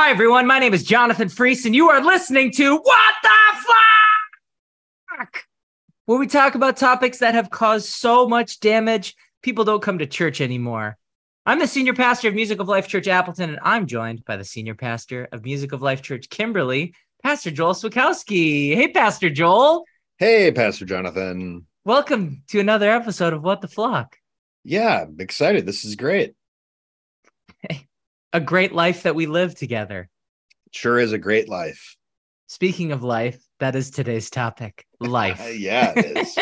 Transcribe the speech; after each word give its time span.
Hi, 0.00 0.10
everyone. 0.10 0.46
My 0.46 0.60
name 0.60 0.74
is 0.74 0.84
Jonathan 0.84 1.28
Freese, 1.28 1.66
and 1.66 1.74
you 1.74 1.90
are 1.90 2.00
listening 2.00 2.52
to 2.52 2.76
What 2.76 3.14
the 3.20 3.30
Flock? 5.16 5.42
Where 6.06 6.20
we 6.20 6.28
talk 6.28 6.54
about 6.54 6.76
topics 6.76 7.18
that 7.18 7.34
have 7.34 7.50
caused 7.50 7.88
so 7.88 8.28
much 8.28 8.60
damage, 8.60 9.16
people 9.42 9.64
don't 9.64 9.82
come 9.82 9.98
to 9.98 10.06
church 10.06 10.40
anymore. 10.40 10.96
I'm 11.44 11.58
the 11.58 11.66
senior 11.66 11.94
pastor 11.94 12.28
of 12.28 12.36
Music 12.36 12.60
of 12.60 12.68
Life 12.68 12.86
Church 12.86 13.08
Appleton, 13.08 13.50
and 13.50 13.58
I'm 13.60 13.88
joined 13.88 14.24
by 14.24 14.36
the 14.36 14.44
senior 14.44 14.76
pastor 14.76 15.26
of 15.32 15.44
Music 15.44 15.72
of 15.72 15.82
Life 15.82 16.00
Church 16.00 16.30
Kimberly, 16.30 16.94
Pastor 17.24 17.50
Joel 17.50 17.74
Swakowski. 17.74 18.76
Hey, 18.76 18.92
Pastor 18.92 19.30
Joel. 19.30 19.84
Hey, 20.18 20.52
Pastor 20.52 20.84
Jonathan. 20.84 21.66
Welcome 21.84 22.44
to 22.50 22.60
another 22.60 22.88
episode 22.88 23.32
of 23.32 23.42
What 23.42 23.62
the 23.62 23.68
Flock. 23.68 24.16
Yeah, 24.62 25.06
I'm 25.08 25.16
excited. 25.18 25.66
This 25.66 25.84
is 25.84 25.96
great. 25.96 26.36
A 28.32 28.40
great 28.40 28.72
life 28.72 29.04
that 29.04 29.14
we 29.14 29.26
live 29.26 29.54
together. 29.54 30.08
Sure 30.72 30.98
is 30.98 31.12
a 31.12 31.18
great 31.18 31.48
life. 31.48 31.96
Speaking 32.46 32.92
of 32.92 33.02
life, 33.02 33.42
that 33.60 33.74
is 33.74 33.90
today's 33.90 34.30
topic 34.30 34.86
life. 35.00 35.40
yeah, 35.58 35.92
it 35.96 36.16
is. 36.16 36.38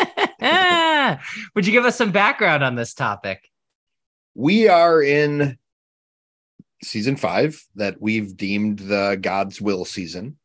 Would 1.55 1.65
you 1.65 1.71
give 1.71 1.85
us 1.85 1.97
some 1.97 2.11
background 2.11 2.63
on 2.63 2.75
this 2.75 2.93
topic? 2.93 3.49
we 4.39 4.67
are 4.67 5.01
in 5.01 5.57
season 6.83 7.15
five 7.15 7.59
that 7.73 7.99
we've 7.99 8.37
deemed 8.37 8.77
the 8.77 9.17
God's 9.19 9.59
will 9.59 9.83
season. 9.83 10.37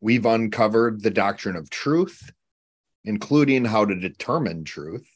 We've 0.00 0.24
uncovered 0.24 1.02
the 1.02 1.10
doctrine 1.10 1.56
of 1.56 1.68
truth, 1.68 2.32
including 3.04 3.66
how 3.66 3.84
to 3.84 3.94
determine 3.94 4.64
truth. 4.64 5.06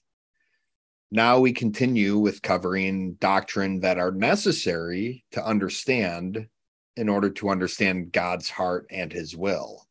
Now 1.11 1.41
we 1.41 1.53
continue 1.53 2.19
with 2.19 2.43
covering 2.43 3.15
doctrine 3.15 3.81
that 3.81 3.99
are 3.99 4.13
necessary 4.13 5.25
to 5.33 5.45
understand 5.45 6.49
in 6.97 7.09
order 7.09 7.31
to 7.31 7.49
understand 7.49 8.13
God's 8.13 8.49
heart 8.49 8.87
and 8.91 9.13
his 9.13 9.37
will. 9.37 9.87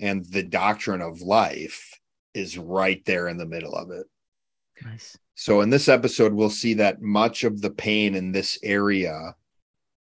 And 0.00 0.24
the 0.26 0.42
doctrine 0.42 1.00
of 1.00 1.22
life 1.22 1.98
is 2.34 2.58
right 2.58 3.04
there 3.04 3.28
in 3.28 3.36
the 3.36 3.46
middle 3.46 3.74
of 3.74 3.90
it. 3.90 4.06
Nice. 4.84 5.16
So, 5.34 5.60
in 5.60 5.70
this 5.70 5.88
episode, 5.88 6.32
we'll 6.32 6.50
see 6.50 6.74
that 6.74 7.00
much 7.00 7.44
of 7.44 7.60
the 7.60 7.70
pain 7.70 8.14
in 8.14 8.32
this 8.32 8.58
area, 8.62 9.34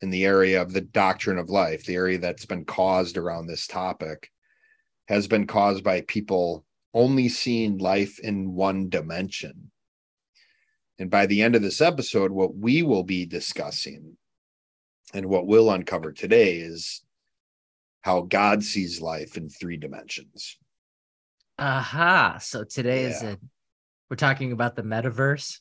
in 0.00 0.10
the 0.10 0.24
area 0.24 0.62
of 0.62 0.72
the 0.72 0.80
doctrine 0.80 1.38
of 1.38 1.50
life, 1.50 1.84
the 1.84 1.94
area 1.94 2.18
that's 2.18 2.46
been 2.46 2.64
caused 2.64 3.16
around 3.16 3.46
this 3.46 3.66
topic, 3.66 4.30
has 5.08 5.28
been 5.28 5.46
caused 5.46 5.84
by 5.84 6.00
people 6.02 6.64
only 6.94 7.28
seeing 7.28 7.78
life 7.78 8.18
in 8.20 8.54
one 8.54 8.88
dimension. 8.88 9.69
And 11.00 11.10
by 11.10 11.24
the 11.24 11.40
end 11.40 11.56
of 11.56 11.62
this 11.62 11.80
episode, 11.80 12.30
what 12.30 12.54
we 12.54 12.82
will 12.82 13.04
be 13.04 13.24
discussing 13.24 14.18
and 15.14 15.26
what 15.26 15.46
we'll 15.46 15.70
uncover 15.70 16.12
today 16.12 16.58
is 16.58 17.02
how 18.02 18.20
God 18.20 18.62
sees 18.62 19.00
life 19.00 19.38
in 19.38 19.48
three 19.48 19.78
dimensions. 19.78 20.58
Aha. 21.58 22.36
So 22.42 22.64
today 22.64 23.04
is 23.04 23.22
Yeah. 23.22 23.30
a 23.30 23.36
we're 24.10 24.16
talking 24.16 24.52
about 24.52 24.76
the 24.76 24.82
metaverse. 24.82 25.60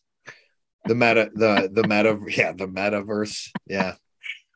The 0.86 0.96
meta, 0.96 1.30
the 1.34 1.70
the 1.72 1.88
meta, 1.88 2.20
yeah, 2.28 2.52
the 2.52 2.68
metaverse. 2.68 3.50
Yeah. 3.66 3.96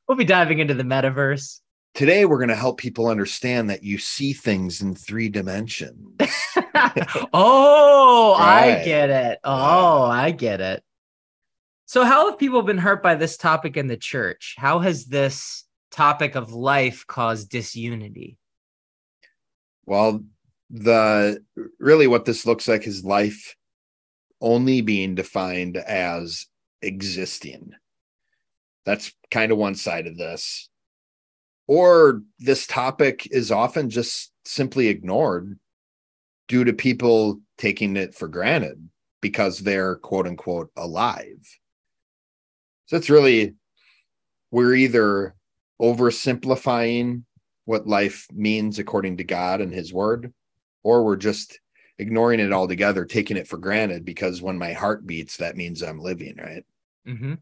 We'll 0.08 0.18
be 0.18 0.26
diving 0.26 0.60
into 0.60 0.74
the 0.74 0.84
metaverse. 0.84 1.62
Today 1.94 2.26
we're 2.26 2.38
going 2.38 2.50
to 2.50 2.56
help 2.56 2.80
people 2.80 3.08
understand 3.08 3.70
that 3.70 3.84
you 3.84 3.98
see 3.98 4.34
things 4.34 4.82
in 4.82 4.96
three 4.96 5.30
dimensions. 5.30 6.16
oh, 7.34 8.36
I 8.40 8.82
get 8.84 9.10
it. 9.10 9.40
Oh, 9.44 10.04
I 10.04 10.32
get 10.32 10.60
it. 10.60 10.84
So, 11.86 12.04
how 12.04 12.30
have 12.30 12.40
people 12.40 12.64
been 12.64 12.80
hurt 12.80 13.04
by 13.04 13.16
this 13.16 13.38
topic 13.38 13.78
in 13.78 13.88
the 13.88 13.98
church? 13.98 14.56
How 14.58 14.80
has 14.80 15.06
this 15.06 15.66
topic 15.92 16.36
of 16.36 16.52
life 16.52 17.06
caused 17.06 17.50
disunity? 17.50 18.38
well, 19.86 20.24
the 20.70 21.44
really 21.80 22.08
what 22.08 22.26
this 22.26 22.46
looks 22.46 22.68
like 22.68 22.88
is 22.88 23.04
life 23.04 23.56
only 24.42 24.82
being 24.82 25.16
defined 25.16 25.78
as 25.78 26.48
existing. 26.82 27.72
That's 28.86 29.14
kind 29.32 29.52
of 29.52 29.58
one 29.58 29.76
side 29.76 30.08
of 30.08 30.18
this. 30.18 30.70
Or 31.68 32.22
this 32.40 32.68
topic 32.68 33.28
is 33.32 33.52
often 33.52 33.90
just 33.90 34.32
simply 34.46 34.88
ignored 34.88 35.58
due 36.48 36.64
to 36.66 36.74
people 36.74 37.40
taking 37.58 37.96
it 37.96 38.14
for 38.14 38.28
granted 38.28 38.90
because 39.22 39.60
they're 39.60 39.96
quote 39.96 40.28
unquote 40.28 40.72
alive. 40.76 41.60
So 42.88 42.98
it's 42.98 43.10
really, 43.10 43.54
we're 44.52 44.76
either 44.76 45.36
oversimplifying 45.82 47.24
what 47.66 47.88
life 47.88 48.28
means 48.34 48.78
according 48.78 49.18
to 49.18 49.24
God 49.24 49.62
and 49.62 49.74
his 49.74 49.94
word, 49.94 50.34
or 50.84 51.06
we're 51.06 51.16
just 51.16 51.60
ignoring 51.98 52.42
it 52.42 52.52
altogether, 52.52 53.06
taking 53.06 53.38
it 53.38 53.48
for 53.48 53.58
granted 53.58 54.04
because 54.04 54.42
when 54.42 54.58
my 54.58 54.74
heart 54.74 55.08
beats, 55.08 55.38
that 55.38 55.56
means 55.56 55.82
I'm 55.82 56.00
living, 56.00 56.36
right? 56.38 56.66
hmm 57.06 57.36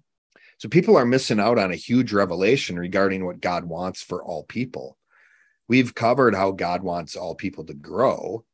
So 0.62 0.70
people 0.70 0.96
are 0.96 1.08
missing 1.08 1.40
out 1.40 1.58
on 1.58 1.72
a 1.72 1.76
huge 1.76 2.14
revelation 2.14 2.78
regarding 2.78 3.26
what 3.26 3.42
God 3.42 3.66
wants 3.66 4.04
for 4.04 4.24
all 4.24 4.44
people. 4.44 4.96
We've 5.68 5.96
covered 5.96 6.36
how 6.36 6.52
God 6.52 6.84
wants 6.84 7.16
all 7.16 7.34
people 7.34 7.66
to 7.66 7.74
grow. 7.74 8.46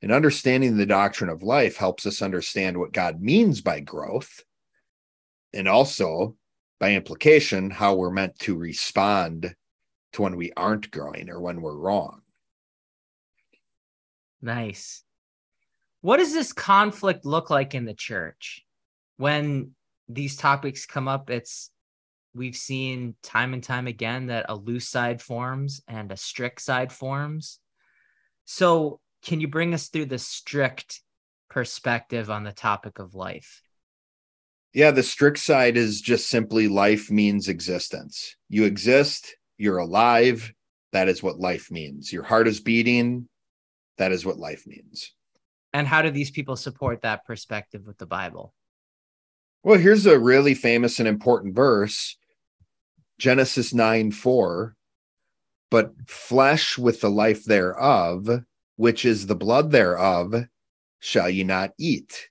And 0.00 0.12
understanding 0.12 0.76
the 0.76 0.86
doctrine 0.86 1.28
of 1.28 1.42
life 1.42 1.76
helps 1.76 2.06
us 2.06 2.22
understand 2.22 2.78
what 2.78 2.92
God 2.92 3.20
means 3.20 3.60
by 3.60 3.80
growth. 3.80 4.44
And 5.52 5.66
also, 5.66 6.36
by 6.78 6.92
implication, 6.92 7.70
how 7.70 7.96
we're 7.96 8.12
meant 8.12 8.38
to 8.40 8.54
respond 8.54 9.56
to 10.12 10.22
when 10.22 10.36
we 10.36 10.52
aren't 10.56 10.92
growing 10.92 11.30
or 11.30 11.40
when 11.40 11.60
we're 11.60 11.74
wrong. 11.74 12.20
Nice. 14.40 15.02
What 16.00 16.18
does 16.18 16.32
this 16.32 16.52
conflict 16.52 17.26
look 17.26 17.50
like 17.50 17.74
in 17.74 17.86
the 17.86 17.92
church? 17.92 18.64
When 19.16 19.74
these 20.08 20.36
topics 20.36 20.86
come 20.86 21.08
up, 21.08 21.30
it's 21.30 21.70
we've 22.34 22.56
seen 22.56 23.14
time 23.22 23.52
and 23.52 23.62
time 23.62 23.86
again 23.86 24.26
that 24.26 24.46
a 24.48 24.54
loose 24.54 24.88
side 24.88 25.20
forms 25.20 25.82
and 25.88 26.10
a 26.12 26.16
strict 26.16 26.60
side 26.60 26.92
forms. 26.92 27.58
So, 28.44 29.00
can 29.22 29.40
you 29.40 29.48
bring 29.48 29.74
us 29.74 29.88
through 29.88 30.06
the 30.06 30.18
strict 30.18 31.02
perspective 31.50 32.30
on 32.30 32.44
the 32.44 32.52
topic 32.52 32.98
of 32.98 33.14
life? 33.14 33.62
Yeah, 34.72 34.90
the 34.90 35.02
strict 35.02 35.38
side 35.38 35.76
is 35.76 36.00
just 36.00 36.28
simply 36.28 36.68
life 36.68 37.10
means 37.10 37.48
existence. 37.48 38.36
You 38.48 38.64
exist, 38.64 39.34
you're 39.56 39.78
alive. 39.78 40.52
That 40.92 41.08
is 41.08 41.22
what 41.22 41.38
life 41.38 41.70
means. 41.70 42.12
Your 42.12 42.22
heart 42.22 42.48
is 42.48 42.60
beating. 42.60 43.28
That 43.98 44.12
is 44.12 44.24
what 44.24 44.38
life 44.38 44.66
means. 44.66 45.12
And 45.72 45.86
how 45.86 46.02
do 46.02 46.10
these 46.10 46.30
people 46.30 46.56
support 46.56 47.02
that 47.02 47.26
perspective 47.26 47.86
with 47.86 47.98
the 47.98 48.06
Bible? 48.06 48.54
Well, 49.62 49.78
here's 49.78 50.06
a 50.06 50.18
really 50.18 50.54
famous 50.54 50.98
and 50.98 51.08
important 51.08 51.54
verse 51.54 52.16
Genesis 53.18 53.74
9 53.74 54.12
4. 54.12 54.74
But 55.70 55.92
flesh 56.06 56.78
with 56.78 57.00
the 57.00 57.10
life 57.10 57.44
thereof, 57.44 58.44
which 58.76 59.04
is 59.04 59.26
the 59.26 59.36
blood 59.36 59.70
thereof, 59.70 60.34
shall 61.00 61.28
ye 61.28 61.44
not 61.44 61.72
eat. 61.78 62.28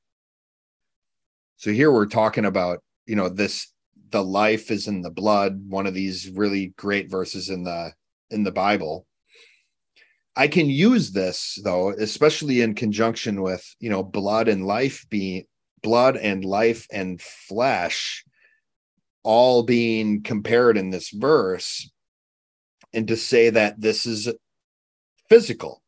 So 1.58 1.72
here 1.72 1.92
we're 1.92 2.08
talking 2.08 2.46
about, 2.46 2.80
you 3.06 3.16
know, 3.16 3.30
this 3.30 3.72
the 4.10 4.24
life 4.24 4.72
is 4.72 4.88
in 4.88 5.02
the 5.02 5.12
blood, 5.12 5.62
one 5.68 5.86
of 5.86 5.94
these 5.94 6.30
really 6.30 6.74
great 6.78 7.12
verses 7.12 7.50
in 7.50 7.64
the 7.64 7.94
in 8.32 8.44
the 8.44 8.52
Bible. 8.52 9.06
I 10.36 10.48
can 10.48 10.70
use 10.70 11.12
this 11.12 11.60
though, 11.64 11.92
especially 11.92 12.62
in 12.62 12.76
conjunction 12.76 13.42
with, 13.42 13.76
you 13.80 13.90
know, 13.90 14.04
blood 14.04 14.48
and 14.48 14.66
life 14.66 15.06
being 15.10 15.46
blood 15.88 16.18
and 16.18 16.44
life 16.44 16.86
and 16.92 17.22
flesh 17.22 18.26
all 19.24 19.64
being 19.64 20.22
compared 20.22 20.78
in 20.78 20.90
this 20.90 21.12
verse 21.12 21.90
and 22.92 23.08
to 23.08 23.16
say 23.16 23.50
that 23.50 23.80
this 23.80 24.06
is 24.06 24.28
physical. 25.30 25.82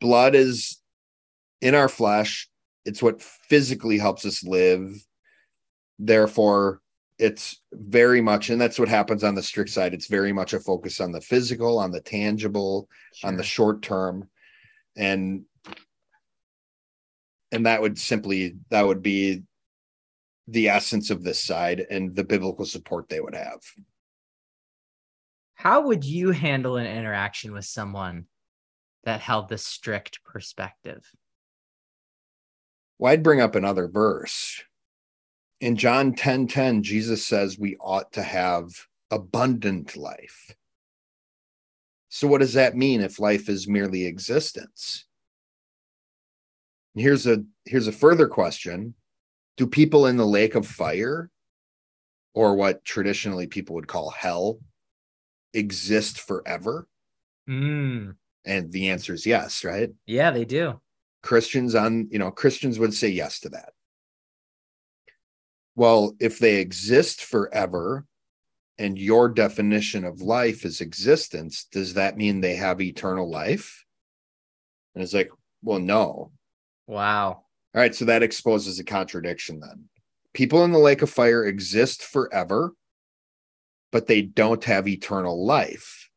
Blood 0.00 0.36
is 0.36 0.80
in 1.60 1.74
our 1.74 1.88
flesh, 1.88 2.48
it's 2.84 3.02
what 3.02 3.20
physically 3.20 3.98
helps 3.98 4.24
us 4.24 4.44
live. 4.44 5.04
Therefore, 5.98 6.82
it's 7.18 7.60
very 7.72 8.20
much, 8.20 8.48
and 8.48 8.60
that's 8.60 8.78
what 8.78 8.88
happens 8.88 9.24
on 9.24 9.34
the 9.34 9.42
strict 9.42 9.70
side. 9.70 9.92
It's 9.92 10.06
very 10.06 10.32
much 10.32 10.52
a 10.52 10.60
focus 10.60 11.00
on 11.00 11.10
the 11.10 11.20
physical, 11.20 11.80
on 11.80 11.90
the 11.90 12.00
tangible, 12.00 12.88
on 13.24 13.36
the 13.36 13.42
short 13.42 13.82
term. 13.82 14.28
And 14.96 15.46
and 17.52 17.66
that 17.66 17.80
would 17.80 17.98
simply 17.98 18.56
that 18.70 18.86
would 18.86 19.02
be 19.02 19.42
the 20.48 20.68
essence 20.68 21.10
of 21.10 21.22
this 21.22 21.44
side 21.44 21.86
and 21.90 22.16
the 22.16 22.24
biblical 22.24 22.64
support 22.64 23.08
they 23.08 23.20
would 23.20 23.34
have. 23.34 23.60
How 25.54 25.82
would 25.82 26.04
you 26.04 26.32
handle 26.32 26.76
an 26.76 26.86
interaction 26.86 27.52
with 27.52 27.64
someone 27.64 28.26
that 29.04 29.20
held 29.20 29.48
this 29.48 29.64
strict 29.64 30.24
perspective? 30.24 31.08
Well, 32.98 33.12
I'd 33.12 33.22
bring 33.22 33.40
up 33.40 33.54
another 33.54 33.86
verse. 33.86 34.62
In 35.60 35.76
John 35.76 36.14
10 36.14 36.48
10, 36.48 36.82
Jesus 36.82 37.24
says 37.24 37.58
we 37.58 37.76
ought 37.76 38.12
to 38.12 38.22
have 38.22 38.68
abundant 39.10 39.96
life. 39.96 40.56
So, 42.08 42.26
what 42.26 42.40
does 42.40 42.54
that 42.54 42.76
mean 42.76 43.00
if 43.00 43.20
life 43.20 43.48
is 43.48 43.68
merely 43.68 44.06
existence? 44.06 45.04
Here's 46.94 47.26
a 47.26 47.44
here's 47.64 47.88
a 47.88 47.92
further 47.92 48.28
question. 48.28 48.94
Do 49.56 49.66
people 49.66 50.06
in 50.06 50.16
the 50.16 50.26
lake 50.26 50.54
of 50.54 50.66
fire, 50.66 51.30
or 52.34 52.54
what 52.54 52.84
traditionally 52.84 53.46
people 53.46 53.74
would 53.76 53.88
call 53.88 54.10
hell, 54.10 54.58
exist 55.54 56.20
forever? 56.20 56.86
Mm. 57.48 58.16
And 58.44 58.72
the 58.72 58.90
answer 58.90 59.14
is 59.14 59.26
yes, 59.26 59.64
right? 59.64 59.90
Yeah, 60.06 60.30
they 60.30 60.44
do. 60.44 60.80
Christians 61.22 61.74
on, 61.74 62.08
you 62.10 62.18
know, 62.18 62.30
Christians 62.30 62.78
would 62.78 62.94
say 62.94 63.08
yes 63.08 63.40
to 63.40 63.50
that. 63.50 63.72
Well, 65.76 66.14
if 66.20 66.38
they 66.38 66.56
exist 66.56 67.22
forever 67.22 68.06
and 68.78 68.98
your 68.98 69.28
definition 69.28 70.04
of 70.04 70.20
life 70.20 70.64
is 70.64 70.80
existence, 70.80 71.66
does 71.70 71.94
that 71.94 72.16
mean 72.16 72.40
they 72.40 72.56
have 72.56 72.80
eternal 72.80 73.30
life? 73.30 73.84
And 74.94 75.02
it's 75.02 75.14
like, 75.14 75.30
well, 75.62 75.78
no. 75.78 76.32
Wow. 76.86 77.44
All 77.74 77.80
right. 77.80 77.94
So 77.94 78.04
that 78.06 78.22
exposes 78.22 78.78
a 78.78 78.84
contradiction 78.84 79.60
then. 79.60 79.88
People 80.34 80.64
in 80.64 80.72
the 80.72 80.78
lake 80.78 81.02
of 81.02 81.10
fire 81.10 81.44
exist 81.44 82.02
forever, 82.02 82.72
but 83.90 84.06
they 84.06 84.22
don't 84.22 84.64
have 84.64 84.88
eternal 84.88 85.44
life. 85.44 86.08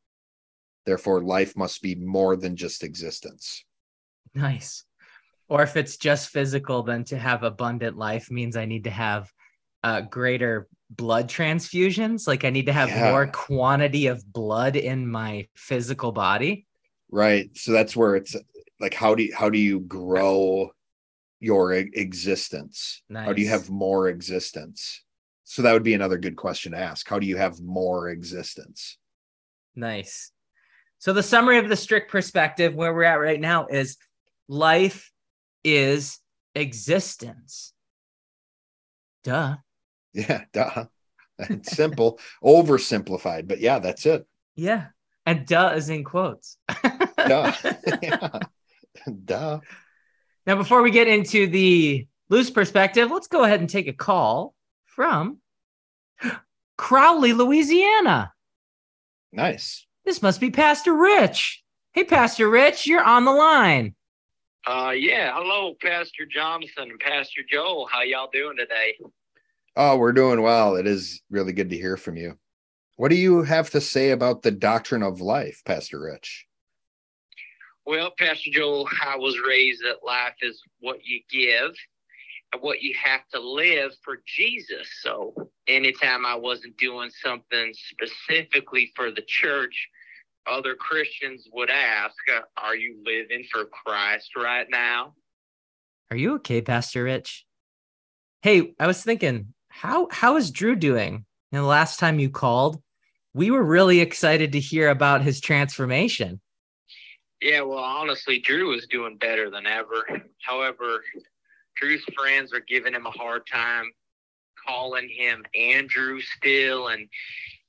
Therefore, 0.86 1.22
life 1.22 1.58
must 1.58 1.82
be 1.82 1.96
more 1.96 2.36
than 2.36 2.56
just 2.56 2.84
existence. 2.84 3.66
Nice. 4.34 4.84
Or 5.48 5.64
if 5.64 5.76
it's 5.76 5.98
just 5.98 6.30
physical, 6.30 6.84
then 6.84 7.04
to 7.06 7.18
have 7.18 7.44
abundant 7.44 7.98
life 7.98 8.32
means 8.32 8.56
I 8.56 8.66
need 8.66 8.86
to 8.86 8.90
have 8.90 9.30
uh, 9.84 10.02
greater 10.02 10.68
blood 10.90 11.30
transfusions. 11.30 12.28
Like 12.28 12.44
I 12.46 12.50
need 12.50 12.66
to 12.68 12.74
have 12.74 12.90
Yeah. 12.90 13.12
more 13.12 13.28
quantity 13.28 14.08
of 14.08 14.24
blood 14.32 14.76
in 14.76 15.08
my 15.08 15.48
physical 15.56 16.12
body. 16.12 16.66
Right. 17.12 17.50
So 17.56 17.72
that's 17.72 17.96
where 17.96 18.16
it's 18.16 18.36
like, 18.80 18.94
how 18.94 19.16
do 19.16 19.24
you, 19.24 19.36
how 19.36 19.50
do 19.50 19.58
you 19.58 19.80
grow 19.82 20.72
your 21.40 21.74
existence? 21.74 23.02
How 23.14 23.34
do 23.34 23.42
you 23.42 23.50
have 23.50 23.70
more 23.70 24.10
existence? 24.10 25.04
So 25.44 25.62
that 25.62 25.74
would 25.74 25.84
be 25.84 25.94
another 25.94 26.18
good 26.18 26.36
question 26.36 26.72
to 26.72 26.80
ask. 26.80 27.08
How 27.08 27.20
do 27.20 27.28
you 27.28 27.38
have 27.38 27.62
more 27.62 28.10
existence? 28.10 28.98
Nice. 29.76 30.32
So 30.98 31.14
the 31.14 31.24
summary 31.24 31.60
of 31.60 31.70
the 31.70 31.76
strict 31.76 32.12
perspective 32.12 32.74
where 32.74 32.94
we're 32.94 33.04
at 33.04 33.20
right 33.20 33.40
now 33.40 33.68
is 33.68 33.98
life 34.48 35.12
is 35.64 36.20
existence. 36.56 37.74
Duh. 39.24 39.58
Yeah, 40.14 40.46
duh. 40.54 40.86
It's 41.38 41.76
simple, 41.76 42.20
oversimplified, 42.44 43.48
but 43.48 43.60
yeah, 43.60 43.80
that's 43.80 44.06
it. 44.06 44.26
Yeah. 44.56 44.88
And 45.26 45.46
duh 45.46 45.74
is 45.76 45.90
in 45.90 46.04
quotes. 46.04 46.58
Duh. 47.18 47.52
yeah. 48.02 48.40
Duh. 49.26 49.60
Now, 50.46 50.56
before 50.56 50.82
we 50.82 50.92
get 50.92 51.08
into 51.08 51.48
the 51.48 52.08
loose 52.30 52.50
perspective, 52.50 53.10
let's 53.12 53.28
go 53.28 53.44
ahead 53.44 53.60
and 53.60 53.70
take 53.70 53.88
a 53.88 53.94
call 53.94 54.54
from 54.86 55.40
Crowley, 56.78 57.34
Louisiana. 57.34 58.32
Nice. 59.32 59.86
This 60.06 60.22
must 60.22 60.40
be 60.40 60.52
Pastor 60.52 60.94
Rich. 60.94 61.64
Hey, 61.94 62.04
Pastor 62.04 62.50
Rich, 62.50 62.88
you're 62.88 63.04
on 63.04 63.26
the 63.26 63.32
line. 63.32 63.96
Uh, 64.68 64.94
yeah. 64.96 65.32
Hello, 65.34 65.76
Pastor 65.82 66.26
Johnson, 66.26 66.92
Pastor 67.00 67.42
Joel. 67.50 67.88
How 67.92 68.02
y'all 68.02 68.30
doing 68.32 68.58
today? 68.58 68.96
Oh, 69.76 69.98
we're 69.98 70.14
doing 70.14 70.42
well. 70.42 70.76
It 70.76 70.88
is 70.88 71.22
really 71.30 71.54
good 71.54 71.70
to 71.70 71.78
hear 71.78 71.98
from 71.98 72.18
you. 72.18 72.38
What 72.98 73.10
do 73.10 73.16
you 73.16 73.44
have 73.44 73.72
to 73.72 73.82
say 73.82 74.12
about 74.12 74.42
the 74.42 74.52
doctrine 74.52 75.04
of 75.04 75.22
life, 75.22 75.62
Pastor 75.66 76.00
Rich? 76.00 76.46
Well, 77.86 78.12
Pastor 78.18 78.50
Joel, 78.52 78.90
I 79.04 79.16
was 79.16 79.38
raised 79.48 79.84
that 79.84 80.06
life 80.06 80.36
is 80.42 80.62
what 80.80 81.00
you 81.04 81.22
give 81.30 81.72
and 82.52 82.62
what 82.62 82.82
you 82.82 82.96
have 82.96 83.28
to 83.34 83.40
live 83.40 83.92
for 84.04 84.22
Jesus. 84.26 84.90
So, 85.02 85.34
anytime 85.68 86.26
I 86.26 86.36
wasn't 86.36 86.78
doing 86.78 87.12
something 87.24 87.74
specifically 87.74 88.92
for 88.96 89.12
the 89.12 89.22
church, 89.28 89.88
other 90.48 90.76
Christians 90.76 91.48
would 91.54 91.70
ask, 91.70 92.16
Are 92.58 92.76
you 92.76 92.98
living 93.06 93.46
for 93.52 93.66
Christ 93.66 94.32
right 94.36 94.68
now? 94.70 95.14
Are 96.10 96.18
you 96.18 96.36
okay, 96.36 96.62
Pastor 96.62 97.04
Rich? 97.04 97.46
Hey, 98.42 98.74
I 98.80 98.88
was 98.88 99.04
thinking, 99.04 99.54
how 99.70 100.08
how 100.12 100.38
is 100.38 100.52
Drew 100.52 100.76
doing? 100.76 101.26
And 101.52 101.62
the 101.62 101.68
last 101.68 102.00
time 102.00 102.20
you 102.20 102.30
called, 102.30 102.82
we 103.34 103.52
were 103.52 103.64
really 103.64 104.00
excited 104.00 104.54
to 104.54 104.60
hear 104.60 104.90
about 104.90 105.22
his 105.22 105.40
transformation. 105.40 106.42
Yeah, 107.42 107.62
well, 107.62 107.80
honestly, 107.80 108.40
Drew 108.40 108.74
is 108.74 108.88
doing 108.88 109.18
better 109.18 109.50
than 109.50 109.66
ever. 109.66 110.06
However, 110.42 111.04
Drew's 111.76 112.04
friends 112.18 112.54
are 112.54 112.62
giving 112.62 112.94
him 112.94 113.06
a 113.06 113.12
hard 113.12 113.46
time, 113.52 113.92
calling 114.68 115.10
him 115.10 115.44
Andrew 115.54 116.22
still, 116.22 116.88
and, 116.88 117.08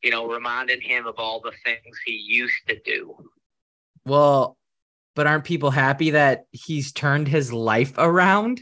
you 0.03 0.11
know, 0.11 0.27
reminding 0.29 0.81
him 0.81 1.07
of 1.07 1.17
all 1.19 1.41
the 1.41 1.53
things 1.65 1.99
he 2.05 2.13
used 2.13 2.67
to 2.69 2.81
do. 2.85 3.17
Well, 4.05 4.57
but 5.17 5.27
aren't 5.27 5.45
people 5.45 5.71
happy 5.71 6.11
that 6.11 6.45
he's 6.53 6.93
turned 6.93 7.27
his 7.27 7.53
life 7.53 7.95
around? 7.99 8.61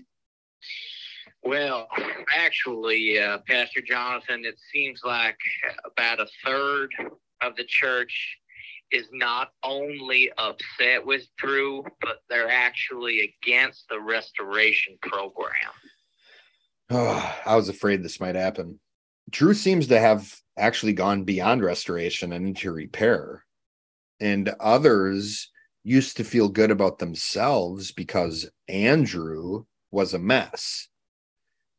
Well, 1.43 1.89
actually, 2.35 3.19
uh, 3.19 3.39
Pastor 3.47 3.83
Jonathan, 3.83 4.47
it 4.47 4.59
seems 4.73 5.03
like 5.05 5.37
about 5.85 6.21
a 6.21 6.27
third 6.43 6.95
of 7.43 7.55
the 7.57 7.65
church 7.65 8.39
is 8.95 9.09
not 9.13 9.49
only 9.65 10.31
upset 10.39 11.05
with 11.05 11.27
Drew, 11.37 11.85
but 12.01 12.19
they're 12.31 12.51
actually 12.51 13.35
against 13.43 13.89
the 13.91 14.01
restoration 14.01 14.97
program. 15.03 15.73
Oh, 16.91 17.35
I 17.47 17.57
was 17.57 17.69
afraid 17.69 18.03
this 18.03 18.21
might 18.21 18.37
happen. 18.37 18.79
Drew 19.31 19.55
seems 19.55 19.89
to 19.89 19.99
have 19.99 20.35
actually 20.57 20.93
gone 20.93 21.25
beyond 21.25 21.65
restoration 21.65 22.33
and 22.33 22.47
into 22.47 22.73
repair. 22.73 23.45
And 24.21 24.51
others 24.61 25.51
used 25.83 26.17
to 26.19 26.25
feel 26.25 26.49
good 26.49 26.71
about 26.71 26.99
themselves 26.99 27.91
because 27.91 28.49
Andrew 28.69 29.65
was 29.91 30.15
a 30.15 30.19
mess. 30.19 30.89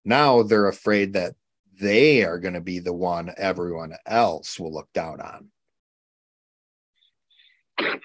Now 0.04 0.44
they're 0.44 0.68
afraid 0.68 1.14
that 1.14 1.34
they 1.80 2.24
are 2.24 2.40
going 2.40 2.54
to 2.54 2.62
be 2.62 2.80
the 2.80 2.94
one 2.94 3.34
everyone 3.38 3.96
else 4.06 4.60
will 4.60 4.74
look 4.74 4.92
down 4.94 5.22
on. 5.22 5.50
I 7.80 8.00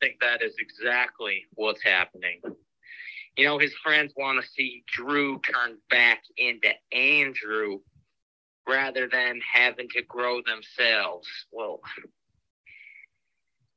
think 0.00 0.20
that 0.20 0.42
is 0.42 0.54
exactly 0.58 1.44
what's 1.54 1.82
happening. 1.82 2.40
You 3.36 3.44
know, 3.44 3.58
his 3.58 3.74
friends 3.82 4.12
want 4.16 4.42
to 4.42 4.48
see 4.48 4.82
Drew 4.86 5.40
turn 5.40 5.78
back 5.90 6.22
into 6.36 6.70
Andrew 6.92 7.80
rather 8.66 9.08
than 9.08 9.40
having 9.40 9.88
to 9.90 10.02
grow 10.02 10.40
themselves. 10.42 11.28
Well, 11.52 11.80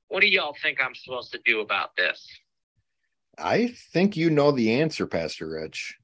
what 0.07 0.21
do 0.21 0.27
y'all 0.27 0.55
think 0.61 0.79
I'm 0.83 0.95
supposed 0.95 1.31
to 1.33 1.39
do 1.45 1.59
about 1.61 1.95
this? 1.95 2.25
I 3.37 3.67
think 3.93 4.17
you 4.17 4.29
know 4.29 4.51
the 4.51 4.73
answer, 4.81 5.05
Pastor 5.07 5.49
Rich. 5.49 5.95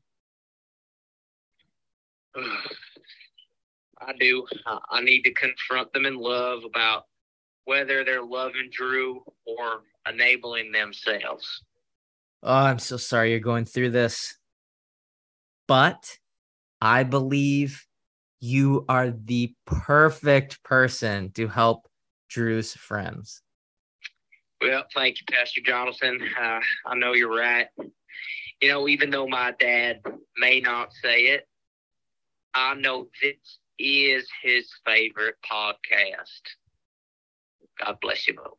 I 4.02 4.14
do. 4.20 4.46
I- 4.66 4.80
I 4.90 5.02
need 5.02 5.24
to 5.24 5.34
confront 5.34 5.92
them 5.94 6.06
in 6.06 6.16
love 6.18 6.64
about 6.66 7.06
whether 7.66 8.04
they're 8.04 8.24
loving 8.24 8.70
Drew 8.72 9.24
or 9.46 9.82
enabling 10.08 10.72
themselves. 10.72 11.64
Oh, 12.44 12.54
I'm 12.54 12.80
so 12.80 12.98
sorry 12.98 13.32
you're 13.32 13.40
going 13.40 13.66
through 13.66 13.92
this. 13.92 14.38
But 15.68 16.18
I 16.80 17.04
believe 17.04 17.86
you 18.40 18.86
are 18.88 19.10
the 19.10 19.54
perfect 19.66 20.62
person 20.64 21.32
to 21.32 21.48
help 21.48 21.88
Drew's 22.30 22.74
friends. 22.74 23.42
Well, 24.62 24.84
thank 24.94 25.20
you, 25.20 25.26
Pastor 25.36 25.62
Jonathan. 25.62 26.20
Uh, 26.40 26.60
I 26.86 26.96
know 26.96 27.14
you're 27.14 27.36
right. 27.36 27.68
You 28.62 28.70
know, 28.70 28.88
even 28.88 29.10
though 29.10 29.28
my 29.28 29.54
dad 29.60 30.02
may 30.38 30.60
not 30.60 30.94
say 30.94 31.22
it, 31.26 31.48
I 32.54 32.76
know 32.76 33.10
this 33.22 33.60
is 33.80 34.28
his 34.42 34.70
favorite 34.86 35.36
podcast. 35.50 36.42
God 37.84 37.98
bless 38.02 38.28
you 38.28 38.36
both. 38.36 38.54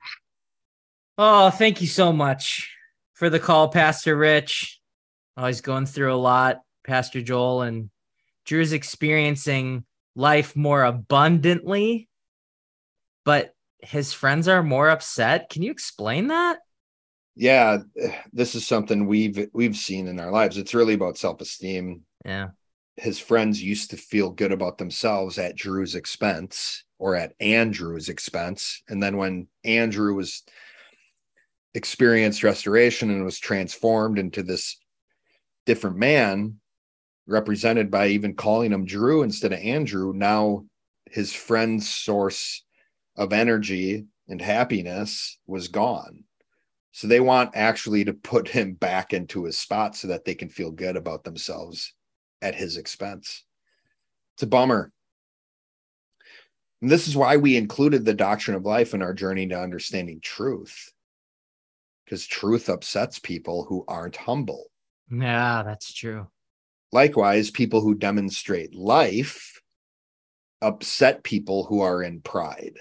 Oh, 1.19 1.51
thank 1.51 1.81
you 1.81 1.87
so 1.87 2.13
much 2.13 2.71
for 3.15 3.31
the 3.31 3.41
call, 3.41 3.69
Pastor 3.69 4.17
Rich. 4.17 4.81
Oh, 5.37 5.47
he's 5.47 5.61
going 5.61 5.87
through 5.87 6.15
a 6.15 6.17
lot, 6.17 6.61
Pastor 6.87 7.23
Joel, 7.23 7.63
and 7.63 7.91
Drew's 8.45 8.73
experiencing 8.73 9.85
life 10.15 10.57
more 10.57 10.85
abundantly, 10.85 12.09
but 13.25 13.55
his 13.81 14.13
friends 14.13 14.49
are 14.49 14.63
more 14.63 14.89
upset. 14.89 15.51
Can 15.51 15.63
you 15.63 15.71
explain 15.71 16.29
that? 16.29 16.59
Yeah, 17.35 17.79
this 18.33 18.55
is 18.55 18.67
something 18.67 19.07
we've 19.07 19.49
we've 19.53 19.77
seen 19.77 20.09
in 20.09 20.19
our 20.19 20.31
lives. 20.31 20.57
It's 20.57 20.75
really 20.75 20.95
about 20.95 21.19
self-esteem. 21.19 22.03
Yeah. 22.25 22.49
His 22.97 23.19
friends 23.19 23.63
used 23.63 23.91
to 23.91 23.97
feel 23.97 24.31
good 24.31 24.53
about 24.53 24.79
themselves 24.79 25.39
at 25.39 25.57
Drew's 25.57 25.95
expense 25.95 26.85
or 26.99 27.15
at 27.15 27.35
Andrew's 27.41 28.09
expense. 28.09 28.83
And 28.89 29.03
then 29.03 29.19
when 29.19 29.49
Andrew 29.65 30.15
was 30.15 30.43
experienced 31.75 32.43
restoration 32.43 33.11
and 33.11 33.25
was 33.25 33.39
transformed 33.39 34.19
into 34.19 34.43
this 34.43 34.79
different 35.67 35.97
man, 35.97 36.57
represented 37.27 37.91
by 37.91 38.09
even 38.09 38.35
calling 38.35 38.73
him 38.73 38.87
Drew 38.87 39.23
instead 39.23 39.53
of 39.53 39.61
Andrew, 39.61 40.15
now 40.15 40.65
his 41.11 41.35
friend's 41.35 41.89
source 41.89 42.65
of 43.17 43.33
energy 43.33 44.07
and 44.29 44.41
happiness 44.41 45.39
was 45.47 45.69
gone. 45.69 46.25
So 46.93 47.09
they 47.09 47.21
want 47.21 47.51
actually 47.55 48.07
to 48.07 48.15
put 48.15 48.49
him 48.49 48.73
back 48.73 49.13
into 49.13 49.45
his 49.45 49.59
spot 49.59 49.97
so 49.97 50.09
that 50.09 50.25
they 50.25 50.35
can 50.35 50.49
feel 50.49 50.71
good 50.71 50.97
about 50.97 51.25
themselves 51.25 51.93
at 52.43 52.55
his 52.55 52.77
expense. 52.77 53.45
It's 54.35 54.43
a 54.43 54.47
bummer. 54.47 54.93
And 56.83 56.91
this 56.91 57.09
is 57.09 57.17
why 57.17 57.37
we 57.37 57.57
included 57.57 58.05
the 58.05 58.15
doctrine 58.15 58.57
of 58.57 58.65
life 58.65 58.95
in 58.95 59.03
our 59.03 59.15
journey 59.15 59.47
to 59.49 59.61
understanding 59.61 60.21
truth. 60.21 60.93
Because 62.05 62.27
truth 62.27 62.69
upsets 62.69 63.19
people 63.19 63.65
who 63.65 63.85
aren't 63.89 64.17
humble. 64.17 64.67
Yeah, 65.11 65.63
that's 65.65 65.93
true. 65.93 66.29
Likewise, 66.93 67.51
people 67.51 67.81
who 67.81 67.95
demonstrate 67.95 68.75
life 68.75 69.61
upset 70.63 71.23
people 71.25 71.65
who 71.65 71.81
are 71.81 72.03
in 72.03 72.21
pride. 72.21 72.79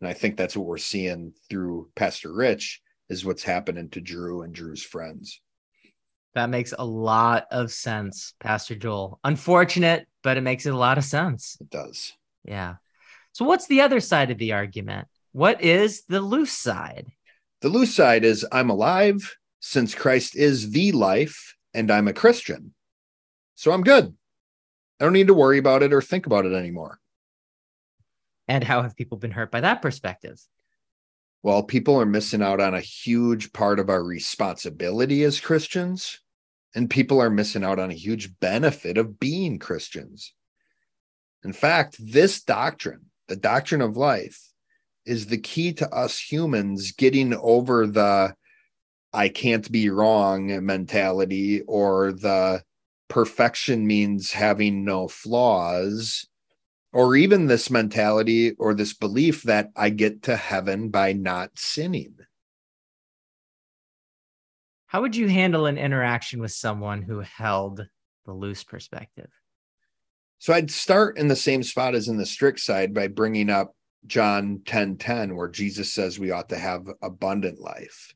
And 0.00 0.08
I 0.08 0.12
think 0.12 0.36
that's 0.36 0.56
what 0.56 0.66
we're 0.66 0.78
seeing 0.78 1.32
through 1.48 1.90
Pastor 1.96 2.32
Rich 2.32 2.80
is 3.08 3.24
what's 3.24 3.42
happening 3.42 3.88
to 3.90 4.00
Drew 4.00 4.42
and 4.42 4.54
Drew's 4.54 4.82
friends. 4.82 5.40
That 6.34 6.50
makes 6.50 6.74
a 6.78 6.84
lot 6.84 7.46
of 7.50 7.72
sense, 7.72 8.34
Pastor 8.38 8.74
Joel. 8.74 9.18
Unfortunate, 9.24 10.06
but 10.22 10.36
it 10.36 10.42
makes 10.42 10.66
a 10.66 10.72
lot 10.72 10.98
of 10.98 11.04
sense. 11.04 11.56
It 11.60 11.70
does. 11.70 12.12
Yeah. 12.44 12.76
So, 13.32 13.44
what's 13.44 13.66
the 13.66 13.80
other 13.80 14.00
side 14.00 14.30
of 14.30 14.38
the 14.38 14.52
argument? 14.52 15.08
What 15.32 15.62
is 15.62 16.04
the 16.08 16.20
loose 16.20 16.52
side? 16.52 17.06
The 17.60 17.68
loose 17.68 17.94
side 17.94 18.24
is 18.24 18.46
I'm 18.52 18.70
alive 18.70 19.36
since 19.60 19.94
Christ 19.94 20.36
is 20.36 20.70
the 20.70 20.92
life 20.92 21.56
and 21.74 21.90
I'm 21.90 22.08
a 22.08 22.12
Christian. 22.12 22.74
So 23.54 23.72
I'm 23.72 23.82
good. 23.82 24.14
I 25.00 25.04
don't 25.04 25.12
need 25.12 25.26
to 25.28 25.34
worry 25.34 25.58
about 25.58 25.82
it 25.82 25.92
or 25.92 26.00
think 26.00 26.26
about 26.26 26.46
it 26.46 26.52
anymore. 26.52 26.98
And 28.46 28.64
how 28.64 28.82
have 28.82 28.96
people 28.96 29.18
been 29.18 29.30
hurt 29.30 29.50
by 29.50 29.60
that 29.60 29.82
perspective? 29.82 30.40
Well, 31.42 31.62
people 31.62 32.00
are 32.00 32.06
missing 32.06 32.42
out 32.42 32.60
on 32.60 32.74
a 32.74 32.80
huge 32.80 33.52
part 33.52 33.78
of 33.78 33.88
our 33.88 34.02
responsibility 34.02 35.22
as 35.22 35.40
Christians, 35.40 36.20
and 36.74 36.90
people 36.90 37.20
are 37.20 37.30
missing 37.30 37.64
out 37.64 37.78
on 37.78 37.90
a 37.90 37.94
huge 37.94 38.38
benefit 38.40 38.98
of 38.98 39.20
being 39.20 39.58
Christians. 39.58 40.34
In 41.44 41.52
fact, 41.52 41.96
this 42.00 42.42
doctrine, 42.42 43.06
the 43.28 43.36
doctrine 43.36 43.80
of 43.80 43.96
life, 43.96 44.48
is 45.06 45.26
the 45.26 45.38
key 45.38 45.72
to 45.74 45.88
us 45.94 46.18
humans 46.18 46.92
getting 46.92 47.34
over 47.34 47.86
the 47.86 48.34
I 49.12 49.30
can't 49.30 49.70
be 49.72 49.88
wrong 49.88 50.64
mentality 50.66 51.62
or 51.62 52.12
the 52.12 52.62
perfection 53.08 53.86
means 53.86 54.32
having 54.32 54.84
no 54.84 55.08
flaws 55.08 56.26
or 56.92 57.16
even 57.16 57.46
this 57.46 57.70
mentality 57.70 58.52
or 58.52 58.74
this 58.74 58.94
belief 58.94 59.42
that 59.42 59.70
I 59.76 59.90
get 59.90 60.22
to 60.24 60.36
heaven 60.36 60.88
by 60.88 61.12
not 61.12 61.58
sinning. 61.58 62.16
How 64.86 65.02
would 65.02 65.14
you 65.14 65.28
handle 65.28 65.66
an 65.66 65.76
interaction 65.76 66.40
with 66.40 66.52
someone 66.52 67.02
who 67.02 67.20
held 67.20 67.86
the 68.24 68.32
loose 68.32 68.64
perspective? 68.64 69.28
So 70.38 70.54
I'd 70.54 70.70
start 70.70 71.18
in 71.18 71.28
the 71.28 71.36
same 71.36 71.62
spot 71.62 71.94
as 71.94 72.08
in 72.08 72.16
the 72.16 72.24
strict 72.24 72.60
side 72.60 72.94
by 72.94 73.08
bringing 73.08 73.50
up 73.50 73.74
John 74.06 74.62
10 74.64 74.96
10, 74.96 75.36
where 75.36 75.48
Jesus 75.48 75.92
says 75.92 76.18
we 76.18 76.30
ought 76.30 76.48
to 76.50 76.58
have 76.58 76.88
abundant 77.02 77.60
life. 77.60 78.14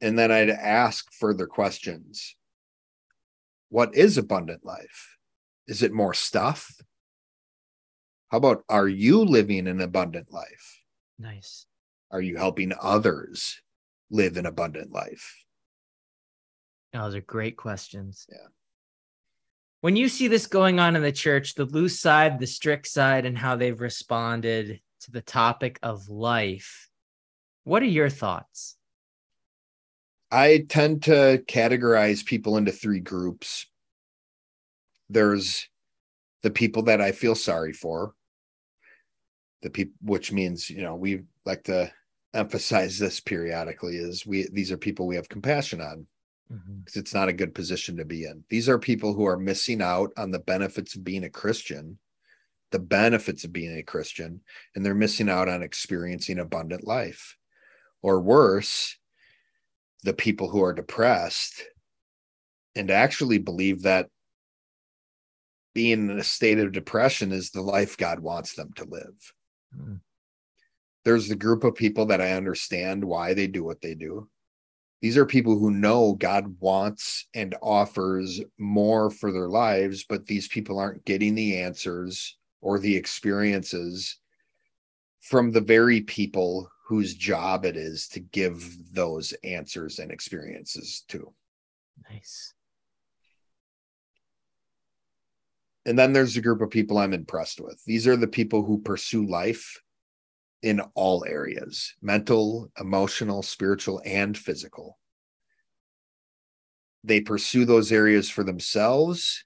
And 0.00 0.18
then 0.18 0.32
I'd 0.32 0.50
ask 0.50 1.12
further 1.12 1.46
questions 1.46 2.36
what 3.68 3.94
is 3.94 4.18
abundant 4.18 4.64
life? 4.64 5.18
Is 5.66 5.82
it 5.82 5.92
more 5.92 6.14
stuff? 6.14 6.80
How 8.30 8.38
about 8.38 8.64
are 8.68 8.88
you 8.88 9.24
living 9.24 9.68
an 9.68 9.80
abundant 9.80 10.32
life? 10.32 10.80
Nice. 11.18 11.66
Are 12.10 12.20
you 12.20 12.36
helping 12.36 12.72
others 12.80 13.60
live 14.10 14.36
an 14.36 14.46
abundant 14.46 14.90
life? 14.92 15.44
Oh, 16.94 17.04
those 17.04 17.14
are 17.14 17.20
great 17.20 17.56
questions. 17.56 18.26
Yeah. 18.28 18.48
When 19.80 19.96
you 19.96 20.08
see 20.08 20.28
this 20.28 20.46
going 20.46 20.78
on 20.78 20.94
in 20.94 21.02
the 21.02 21.12
church, 21.12 21.54
the 21.54 21.64
loose 21.64 21.98
side, 21.98 22.38
the 22.38 22.46
strict 22.46 22.86
side, 22.86 23.26
and 23.26 23.36
how 23.36 23.56
they've 23.56 23.80
responded 23.80 24.80
to 25.00 25.10
the 25.10 25.22
topic 25.22 25.78
of 25.82 26.08
life, 26.08 26.88
what 27.64 27.82
are 27.82 27.86
your 27.86 28.08
thoughts? 28.08 28.76
I 30.30 30.64
tend 30.68 31.02
to 31.04 31.42
categorize 31.46 32.24
people 32.24 32.56
into 32.56 32.72
three 32.72 33.00
groups. 33.00 33.66
There's 35.12 35.68
the 36.42 36.50
people 36.50 36.82
that 36.84 37.00
I 37.00 37.12
feel 37.12 37.34
sorry 37.34 37.72
for, 37.72 38.14
the 39.62 39.70
people, 39.70 39.94
which 40.02 40.32
means, 40.32 40.68
you 40.68 40.82
know, 40.82 40.96
we 40.96 41.22
like 41.44 41.64
to 41.64 41.92
emphasize 42.34 42.98
this 42.98 43.20
periodically 43.20 43.96
is 43.96 44.26
we, 44.26 44.48
these 44.52 44.72
are 44.72 44.78
people 44.78 45.06
we 45.06 45.16
have 45.16 45.28
compassion 45.28 45.80
on 45.80 46.06
because 46.48 46.64
mm-hmm. 46.64 46.98
it's 46.98 47.14
not 47.14 47.28
a 47.28 47.32
good 47.32 47.54
position 47.54 47.96
to 47.96 48.04
be 48.04 48.24
in. 48.24 48.42
These 48.48 48.68
are 48.68 48.78
people 48.78 49.14
who 49.14 49.26
are 49.26 49.38
missing 49.38 49.80
out 49.80 50.10
on 50.16 50.30
the 50.30 50.38
benefits 50.38 50.96
of 50.96 51.04
being 51.04 51.24
a 51.24 51.30
Christian, 51.30 51.98
the 52.70 52.78
benefits 52.78 53.44
of 53.44 53.52
being 53.52 53.76
a 53.78 53.82
Christian, 53.82 54.40
and 54.74 54.84
they're 54.84 54.94
missing 54.94 55.28
out 55.28 55.48
on 55.48 55.62
experiencing 55.62 56.38
abundant 56.38 56.86
life. 56.86 57.36
Or 58.02 58.20
worse, 58.20 58.96
the 60.02 60.14
people 60.14 60.48
who 60.48 60.62
are 60.62 60.72
depressed 60.72 61.62
and 62.74 62.90
actually 62.90 63.38
believe 63.38 63.82
that 63.82 64.08
being 65.74 66.10
in 66.10 66.18
a 66.18 66.24
state 66.24 66.58
of 66.58 66.72
depression 66.72 67.32
is 67.32 67.50
the 67.50 67.62
life 67.62 67.96
God 67.96 68.20
wants 68.20 68.54
them 68.54 68.72
to 68.76 68.84
live. 68.84 69.32
Mm. 69.76 70.00
There's 71.04 71.28
the 71.28 71.36
group 71.36 71.64
of 71.64 71.74
people 71.74 72.06
that 72.06 72.20
I 72.20 72.32
understand 72.32 73.04
why 73.04 73.34
they 73.34 73.46
do 73.46 73.64
what 73.64 73.80
they 73.80 73.94
do. 73.94 74.28
These 75.00 75.16
are 75.16 75.26
people 75.26 75.58
who 75.58 75.72
know 75.72 76.14
God 76.14 76.56
wants 76.60 77.26
and 77.34 77.56
offers 77.60 78.40
more 78.56 79.10
for 79.10 79.32
their 79.32 79.48
lives, 79.48 80.04
but 80.08 80.26
these 80.26 80.46
people 80.46 80.78
aren't 80.78 81.04
getting 81.04 81.34
the 81.34 81.60
answers 81.60 82.36
or 82.60 82.78
the 82.78 82.94
experiences 82.94 84.20
from 85.20 85.50
the 85.50 85.60
very 85.60 86.02
people 86.02 86.70
whose 86.86 87.14
job 87.14 87.64
it 87.64 87.76
is 87.76 88.06
to 88.08 88.20
give 88.20 88.76
those 88.92 89.32
answers 89.42 89.98
and 89.98 90.12
experiences 90.12 91.04
to. 91.08 91.32
Nice. 92.08 92.54
And 95.84 95.98
then 95.98 96.12
there's 96.12 96.36
a 96.36 96.42
group 96.42 96.60
of 96.60 96.70
people 96.70 96.98
I'm 96.98 97.12
impressed 97.12 97.60
with. 97.60 97.82
These 97.84 98.06
are 98.06 98.16
the 98.16 98.28
people 98.28 98.64
who 98.64 98.80
pursue 98.80 99.26
life 99.26 99.80
in 100.62 100.80
all 100.94 101.24
areas 101.24 101.94
mental, 102.00 102.70
emotional, 102.78 103.42
spiritual, 103.42 104.00
and 104.04 104.38
physical. 104.38 104.98
They 107.04 107.20
pursue 107.20 107.64
those 107.64 107.90
areas 107.90 108.30
for 108.30 108.44
themselves 108.44 109.44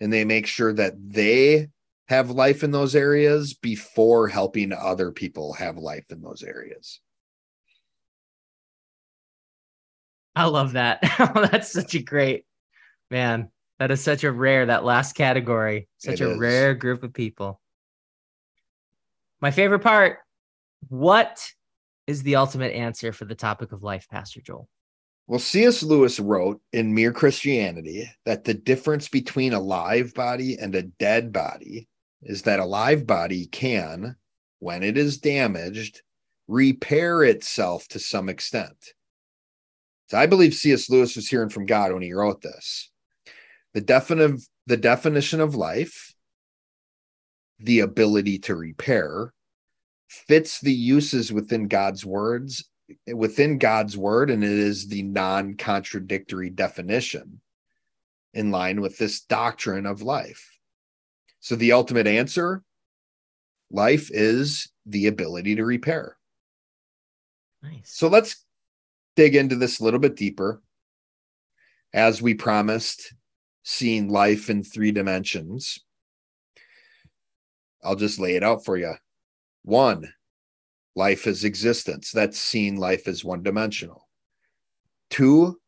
and 0.00 0.12
they 0.12 0.24
make 0.24 0.46
sure 0.46 0.72
that 0.72 0.94
they 0.96 1.68
have 2.08 2.30
life 2.30 2.64
in 2.64 2.72
those 2.72 2.96
areas 2.96 3.54
before 3.54 4.26
helping 4.26 4.72
other 4.72 5.12
people 5.12 5.52
have 5.52 5.76
life 5.76 6.06
in 6.10 6.20
those 6.20 6.42
areas. 6.42 7.00
I 10.34 10.46
love 10.46 10.72
that. 10.72 11.00
That's 11.52 11.72
such 11.72 11.94
a 11.94 12.02
great 12.02 12.46
man. 13.10 13.50
That 13.80 13.90
is 13.90 14.02
such 14.02 14.24
a 14.24 14.30
rare, 14.30 14.66
that 14.66 14.84
last 14.84 15.14
category, 15.14 15.88
such 15.96 16.20
it 16.20 16.24
a 16.24 16.32
is. 16.32 16.38
rare 16.38 16.74
group 16.74 17.02
of 17.02 17.14
people. 17.14 17.60
My 19.40 19.50
favorite 19.50 19.80
part 19.80 20.18
what 20.88 21.50
is 22.06 22.22
the 22.22 22.36
ultimate 22.36 22.74
answer 22.74 23.12
for 23.12 23.24
the 23.24 23.34
topic 23.34 23.72
of 23.72 23.82
life, 23.82 24.06
Pastor 24.10 24.40
Joel? 24.40 24.68
Well, 25.26 25.38
C.S. 25.38 25.82
Lewis 25.82 26.18
wrote 26.18 26.60
in 26.72 26.94
Mere 26.94 27.12
Christianity 27.12 28.10
that 28.26 28.44
the 28.44 28.54
difference 28.54 29.08
between 29.08 29.52
a 29.52 29.60
live 29.60 30.12
body 30.12 30.58
and 30.58 30.74
a 30.74 30.82
dead 30.82 31.32
body 31.32 31.88
is 32.22 32.42
that 32.42 32.60
a 32.60 32.64
live 32.64 33.06
body 33.06 33.46
can, 33.46 34.16
when 34.58 34.82
it 34.82 34.98
is 34.98 35.18
damaged, 35.18 36.02
repair 36.48 37.22
itself 37.22 37.88
to 37.88 37.98
some 37.98 38.28
extent. 38.28 38.92
So 40.08 40.18
I 40.18 40.26
believe 40.26 40.54
C.S. 40.54 40.90
Lewis 40.90 41.16
was 41.16 41.28
hearing 41.28 41.50
from 41.50 41.66
God 41.66 41.92
when 41.92 42.02
he 42.02 42.12
wrote 42.12 42.42
this. 42.42 42.90
The 43.74 43.80
definitive 43.80 44.46
the 44.66 44.76
definition 44.76 45.40
of 45.40 45.54
life, 45.54 46.14
the 47.58 47.80
ability 47.80 48.38
to 48.40 48.54
repair, 48.54 49.32
fits 50.08 50.60
the 50.60 50.72
uses 50.72 51.32
within 51.32 51.68
God's 51.68 52.04
words, 52.04 52.68
within 53.06 53.58
God's 53.58 53.96
word, 53.96 54.30
and 54.30 54.42
it 54.42 54.50
is 54.50 54.88
the 54.88 55.02
non-contradictory 55.02 56.50
definition. 56.50 57.40
in 58.34 58.50
line 58.50 58.80
with 58.80 58.98
this 58.98 59.20
doctrine 59.20 59.86
of 59.86 60.02
life. 60.02 60.56
So 61.40 61.56
the 61.56 61.72
ultimate 61.72 62.06
answer 62.06 62.62
life 63.70 64.10
is 64.12 64.68
the 64.86 65.06
ability 65.06 65.56
to 65.56 65.64
repair. 65.64 66.16
Nice. 67.62 67.82
So 67.84 68.08
let's 68.08 68.44
dig 69.16 69.36
into 69.36 69.56
this 69.56 69.80
a 69.80 69.84
little 69.84 70.00
bit 70.00 70.16
deeper. 70.16 70.62
As 71.92 72.22
we 72.22 72.34
promised, 72.34 73.14
seeing 73.62 74.08
life 74.08 74.50
in 74.50 74.62
three 74.62 74.92
dimensions. 74.92 75.80
I'll 77.82 77.96
just 77.96 78.18
lay 78.18 78.36
it 78.36 78.42
out 78.42 78.64
for 78.64 78.76
you. 78.76 78.94
One, 79.62 80.12
life 80.94 81.26
is 81.26 81.44
existence. 81.44 82.10
That's 82.10 82.38
seeing 82.38 82.76
life 82.76 83.08
as 83.08 83.24
one 83.24 83.42
dimensional. 83.42 84.08
Two, 85.08 85.58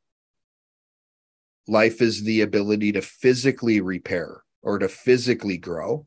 life 1.67 2.01
is 2.01 2.23
the 2.23 2.43
ability 2.43 2.93
to 2.93 3.03
physically 3.03 3.81
repair 3.81 4.43
or 4.63 4.79
to 4.79 4.89
physically 4.89 5.59
grow. 5.59 6.07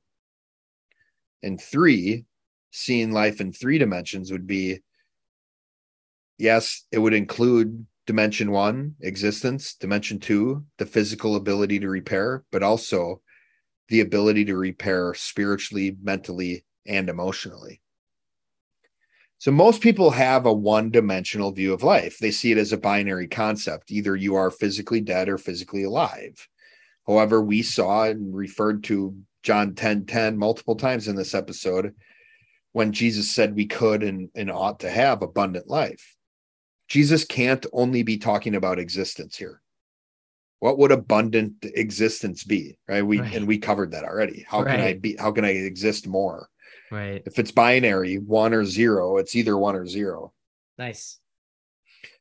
And 1.44 1.62
three, 1.62 2.26
seeing 2.72 3.12
life 3.12 3.40
in 3.40 3.52
three 3.52 3.78
dimensions 3.78 4.32
would 4.32 4.48
be 4.48 4.80
yes, 6.38 6.86
it 6.92 7.00
would 7.00 7.14
include 7.14 7.86
dimension 8.06 8.52
one, 8.52 8.96
existence, 9.02 9.76
dimension 9.76 10.20
two, 10.20 10.64
the 10.78 10.86
physical 10.86 11.36
ability 11.36 11.80
to 11.80 11.90
repair, 11.90 12.44
but 12.52 12.64
also 12.64 13.22
the 13.90 14.02
ability 14.02 14.46
to 14.46 14.56
repair 14.56 15.14
spiritually, 15.14 15.98
mentally, 16.02 16.66
and 16.86 17.10
emotionally. 17.10 17.82
So, 19.38 19.52
most 19.52 19.82
people 19.82 20.12
have 20.12 20.46
a 20.46 20.54
one 20.54 20.92
dimensional 20.92 21.52
view 21.52 21.74
of 21.74 21.84
life. 21.84 22.18
They 22.20 22.32
see 22.32 22.52
it 22.52 22.58
as 22.58 22.72
a 22.72 22.78
binary 22.78 23.28
concept 23.28 23.92
either 23.92 24.16
you 24.16 24.36
are 24.36 24.50
physically 24.50 25.02
dead 25.02 25.30
or 25.30 25.38
physically 25.38 25.84
alive. 25.84 26.48
However, 27.06 27.42
we 27.42 27.62
saw 27.62 28.06
and 28.06 28.36
referred 28.36 28.84
to 28.86 29.16
John 29.44 29.76
10 29.76 30.06
10 30.06 30.38
multiple 30.38 30.76
times 30.76 31.08
in 31.08 31.16
this 31.16 31.36
episode 31.36 31.94
when 32.72 32.92
Jesus 32.92 33.32
said 33.32 33.56
we 33.56 33.68
could 33.68 34.04
and, 34.04 34.30
and 34.36 34.50
ought 34.50 34.80
to 34.80 34.90
have 34.90 35.22
abundant 35.22 35.68
life. 35.68 36.16
Jesus 36.88 37.26
can't 37.26 37.66
only 37.74 38.04
be 38.04 38.18
talking 38.18 38.56
about 38.56 38.80
existence 38.80 39.36
here. 39.36 39.62
What 40.60 40.78
would 40.78 40.92
abundant 40.92 41.54
existence 41.64 42.44
be? 42.44 42.78
Right. 42.88 43.06
We 43.06 43.20
right. 43.20 43.34
and 43.34 43.48
we 43.48 43.58
covered 43.58 43.92
that 43.92 44.04
already. 44.04 44.46
How 44.48 44.64
right. 44.64 44.72
can 44.72 44.82
I 44.82 44.94
be 44.94 45.16
how 45.16 45.32
can 45.32 45.46
I 45.46 45.50
exist 45.50 46.08
more? 46.08 46.50
Right. 46.92 47.22
If 47.26 47.40
it's 47.40 47.52
binary, 47.52 48.18
one 48.18 48.54
or 48.54 48.66
zero, 48.66 49.18
it's 49.18 49.36
either 49.36 49.58
one 49.58 49.76
or 49.76 49.86
zero. 49.86 50.34
Nice. 50.78 51.20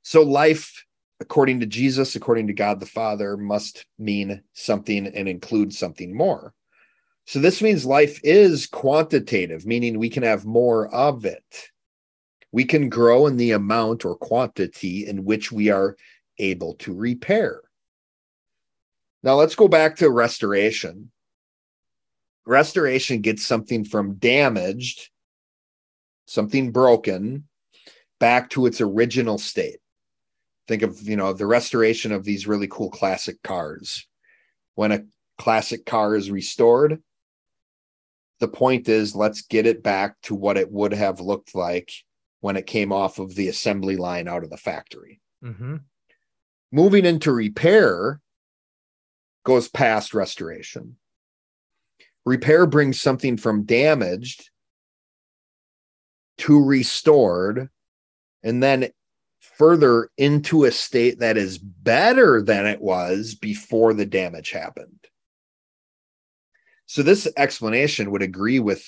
So 0.03 0.23
life, 0.23 0.85
according 1.21 1.61
to 1.61 1.67
Jesus, 1.67 2.17
according 2.17 2.49
to 2.49 2.53
God 2.53 2.81
the 2.81 2.87
Father, 2.87 3.37
must 3.37 3.87
mean 3.99 4.43
something 4.53 5.07
and 5.07 5.29
include 5.29 5.73
something 5.73 6.17
more. 6.17 6.55
So 7.27 7.39
this 7.39 7.63
means 7.63 7.87
life 7.87 8.21
is 8.23 8.67
quantitative, 8.67 9.65
meaning 9.65 9.99
we 9.99 10.11
can 10.11 10.23
have 10.23 10.45
more 10.45 10.95
of 10.95 11.25
it. 11.25 11.71
We 12.55 12.65
can 12.65 12.89
grow 12.89 13.27
in 13.27 13.37
the 13.37 13.51
amount 13.51 14.05
or 14.05 14.15
quantity 14.15 15.09
in 15.09 15.25
which 15.25 15.51
we 15.51 15.71
are 15.71 15.97
able 16.39 16.75
to 16.75 16.95
repair. 16.95 17.61
Now 19.25 19.35
let's 19.35 19.57
go 19.57 19.67
back 19.67 19.97
to 19.97 20.09
restoration. 20.09 21.11
Restoration 22.47 23.23
gets 23.23 23.45
something 23.45 23.85
from 23.85 24.19
damaged, 24.19 25.11
something 26.27 26.71
broken, 26.71 27.49
back 28.21 28.51
to 28.51 28.67
its 28.67 28.81
original 28.81 29.37
state. 29.37 29.81
Think 30.69 30.83
of, 30.83 31.03
you 31.03 31.17
know, 31.17 31.33
the 31.33 31.47
restoration 31.47 32.13
of 32.13 32.23
these 32.23 32.47
really 32.47 32.69
cool 32.69 32.89
classic 32.89 33.43
cars. 33.43 34.07
When 34.77 34.93
a 34.93 35.03
classic 35.39 35.85
car 35.85 36.15
is 36.15 36.31
restored, 36.31 37.03
the 38.39 38.47
point 38.47 38.89
is 38.89 39.17
let's 39.17 39.43
get 39.43 39.67
it 39.67 39.83
back 39.83 40.15
to 40.23 40.37
what 40.37 40.57
it 40.57 40.71
would 40.71 40.93
have 40.93 41.19
looked 41.19 41.57
like 41.57 41.91
when 42.45 42.59
it 42.59 42.67
came 42.67 42.93
off 42.93 43.19
of 43.19 43.35
the 43.35 43.49
assembly 43.49 43.97
line 43.97 44.29
out 44.29 44.45
of 44.45 44.51
the 44.51 44.57
factory. 44.59 45.19
Mm-hmm. 45.43 45.77
Moving 46.71 47.07
into 47.07 47.33
repair 47.33 48.21
goes 49.47 49.67
past 49.67 50.13
restoration. 50.13 50.97
Repair 52.27 52.67
brings 52.67 53.01
something 53.01 53.39
from 53.39 53.65
damaged 53.65 54.51
to 56.37 56.63
restored 56.63 57.71
and 58.43 58.63
then 58.63 58.91
further 59.57 60.11
into 60.19 60.65
a 60.65 60.71
state 60.71 61.21
that 61.21 61.39
is 61.39 61.57
better 61.57 62.43
than 62.43 62.67
it 62.67 62.83
was 62.83 63.35
before 63.35 63.95
the 63.95 64.05
damage 64.05 64.51
happened. 64.51 65.01
So 66.85 67.03
this 67.03 67.27
explanation 67.39 68.11
would 68.11 68.21
agree 68.21 68.59
with 68.61 68.85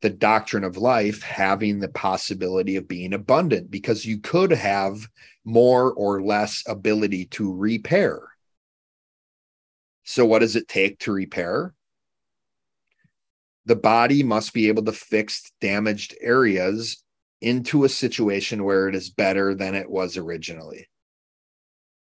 the 0.00 0.10
doctrine 0.10 0.64
of 0.64 0.76
life 0.76 1.22
having 1.22 1.80
the 1.80 1.88
possibility 1.88 2.76
of 2.76 2.86
being 2.86 3.12
abundant 3.12 3.70
because 3.70 4.06
you 4.06 4.20
could 4.20 4.52
have 4.52 5.08
more 5.44 5.92
or 5.92 6.22
less 6.22 6.62
ability 6.66 7.26
to 7.26 7.54
repair. 7.54 8.20
So, 10.04 10.24
what 10.24 10.38
does 10.38 10.56
it 10.56 10.68
take 10.68 11.00
to 11.00 11.12
repair? 11.12 11.74
The 13.66 13.76
body 13.76 14.22
must 14.22 14.54
be 14.54 14.68
able 14.68 14.84
to 14.84 14.92
fix 14.92 15.50
damaged 15.60 16.16
areas 16.20 17.02
into 17.40 17.84
a 17.84 17.88
situation 17.88 18.64
where 18.64 18.88
it 18.88 18.94
is 18.94 19.10
better 19.10 19.54
than 19.54 19.74
it 19.74 19.90
was 19.90 20.16
originally. 20.16 20.88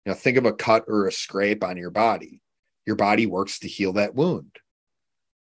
Now, 0.06 0.14
think 0.14 0.38
of 0.38 0.46
a 0.46 0.54
cut 0.54 0.86
or 0.88 1.08
a 1.08 1.12
scrape 1.12 1.64
on 1.64 1.78
your 1.78 1.92
body. 1.92 2.42
Your 2.86 2.96
body 2.96 3.26
works 3.26 3.60
to 3.60 3.68
heal 3.68 3.94
that 3.94 4.14
wound 4.14 4.60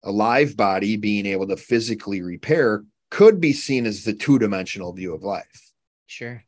a 0.03 0.11
live 0.11 0.57
body 0.57 0.97
being 0.97 1.25
able 1.25 1.47
to 1.47 1.57
physically 1.57 2.21
repair 2.21 2.83
could 3.09 3.39
be 3.39 3.53
seen 3.53 3.85
as 3.85 4.03
the 4.03 4.13
two 4.13 4.39
dimensional 4.39 4.93
view 4.93 5.13
of 5.13 5.23
life. 5.23 5.71
Sure. 6.07 6.43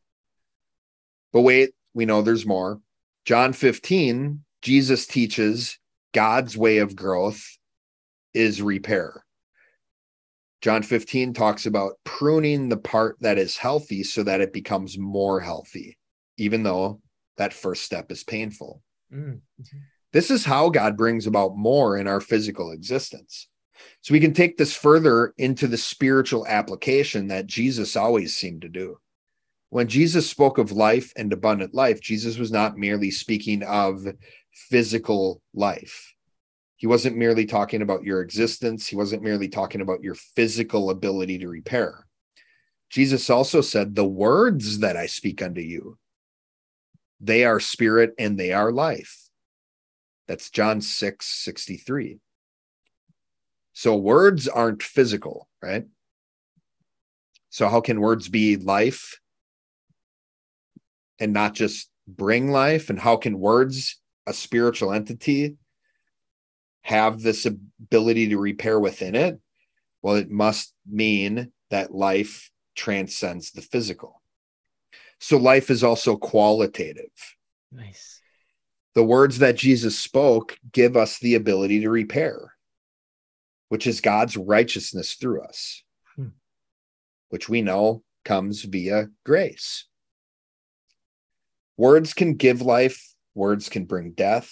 But 1.32 1.42
wait, 1.42 1.72
we 1.94 2.06
know 2.06 2.22
there's 2.22 2.46
more. 2.46 2.80
John 3.26 3.54
15, 3.54 4.44
Jesus 4.62 5.06
teaches 5.06 5.78
God's 6.14 6.58
way 6.58 6.80
of 6.80 6.96
growth 6.96 7.58
is 8.34 8.62
repair. 8.62 9.24
John 10.62 10.82
15 10.82 11.34
talks 11.34 11.66
about 11.66 11.94
pruning 12.06 12.70
the 12.70 12.78
part 12.78 13.18
that 13.20 13.38
is 13.38 13.58
healthy 13.58 14.04
so 14.04 14.24
that 14.24 14.40
it 14.40 14.54
becomes 14.54 14.98
more 14.98 15.42
healthy, 15.42 15.98
even 16.38 16.64
though 16.64 17.02
that 17.38 17.54
first 17.54 17.84
step 17.84 18.12
is 18.12 18.24
painful. 18.24 18.82
Mm-hmm. 19.14 19.78
This 20.14 20.30
is 20.30 20.46
how 20.46 20.70
God 20.70 20.96
brings 20.96 21.28
about 21.28 21.58
more 21.58 21.98
in 21.98 22.08
our 22.08 22.22
physical 22.22 22.72
existence. 22.72 23.48
So 24.02 24.14
we 24.14 24.20
can 24.20 24.34
take 24.34 24.58
this 24.58 24.76
further 24.76 25.34
into 25.38 25.68
the 25.68 25.78
spiritual 25.78 26.46
application 26.48 27.28
that 27.28 27.48
Jesus 27.48 27.96
always 27.96 28.36
seemed 28.36 28.62
to 28.62 28.70
do. 28.70 29.00
When 29.70 29.88
Jesus 29.88 30.30
spoke 30.30 30.60
of 30.60 30.72
life 30.72 31.12
and 31.18 31.34
abundant 31.34 31.74
life, 31.74 32.00
Jesus 32.00 32.38
was 32.38 32.52
not 32.52 32.78
merely 32.78 33.10
speaking 33.10 33.64
of 33.64 34.06
physical 34.54 35.42
life. 35.56 36.14
He 36.76 36.86
wasn't 36.86 37.18
merely 37.18 37.46
talking 37.46 37.82
about 37.82 38.04
your 38.04 38.22
existence. 38.22 38.88
He 38.88 38.96
wasn't 38.96 39.24
merely 39.24 39.48
talking 39.48 39.82
about 39.82 40.04
your 40.04 40.16
physical 40.16 40.92
ability 40.92 41.40
to 41.40 41.48
repair. 41.48 42.06
Jesus 42.92 43.32
also 43.32 43.62
said, 43.62 43.96
The 43.96 44.06
words 44.06 44.80
that 44.80 44.96
I 44.96 45.08
speak 45.08 45.42
unto 45.42 45.62
you, 45.62 45.98
they 47.20 47.46
are 47.46 47.60
spirit 47.60 48.14
and 48.20 48.38
they 48.38 48.54
are 48.54 48.72
life. 48.72 49.23
That's 50.28 50.50
John 50.50 50.82
6 50.82 51.26
63. 51.26 52.20
So 53.74 53.96
words 53.96 54.48
aren't 54.48 54.84
physical, 54.84 55.50
right? 55.62 55.86
So, 57.50 57.68
how 57.68 57.82
can 57.82 58.02
words 58.02 58.30
be 58.30 58.56
life 58.58 59.20
and 61.20 61.34
not 61.34 61.54
just 61.54 61.90
bring 62.08 62.52
life? 62.52 62.90
And 62.90 63.00
how 63.00 63.18
can 63.18 63.40
words, 63.40 64.00
a 64.26 64.34
spiritual 64.34 64.92
entity, 64.92 65.58
have 66.82 67.22
this 67.22 67.46
ability 67.46 68.30
to 68.30 68.40
repair 68.40 68.80
within 68.80 69.16
it? 69.16 69.40
Well, 70.02 70.16
it 70.16 70.32
must 70.32 70.74
mean 70.90 71.52
that 71.70 71.94
life 71.94 72.50
transcends 72.76 73.52
the 73.52 73.62
physical. 73.62 74.22
So, 75.20 75.38
life 75.38 75.70
is 75.70 75.84
also 75.84 76.16
qualitative. 76.16 77.12
Nice 77.72 78.23
the 78.96 79.04
words 79.04 79.40
that 79.40 79.56
Jesus 79.56 79.98
spoke 79.98 80.58
give 80.72 80.96
us 80.96 81.20
the 81.20 81.36
ability 81.36 81.82
to 81.82 81.90
repair, 81.90 82.54
which 83.70 83.88
is 83.88 84.02
God's 84.02 84.38
righteousness 84.38 85.14
through 85.14 85.44
us, 85.44 85.84
hmm. 86.16 86.28
which 87.30 87.50
we 87.50 87.62
know 87.62 88.04
comes 88.24 88.62
via 88.64 89.10
grace. 89.26 89.86
Words 91.76 92.14
can 92.14 92.36
give 92.36 92.62
life, 92.62 93.14
words 93.34 93.68
can 93.68 93.86
bring 93.86 94.12
death. 94.12 94.52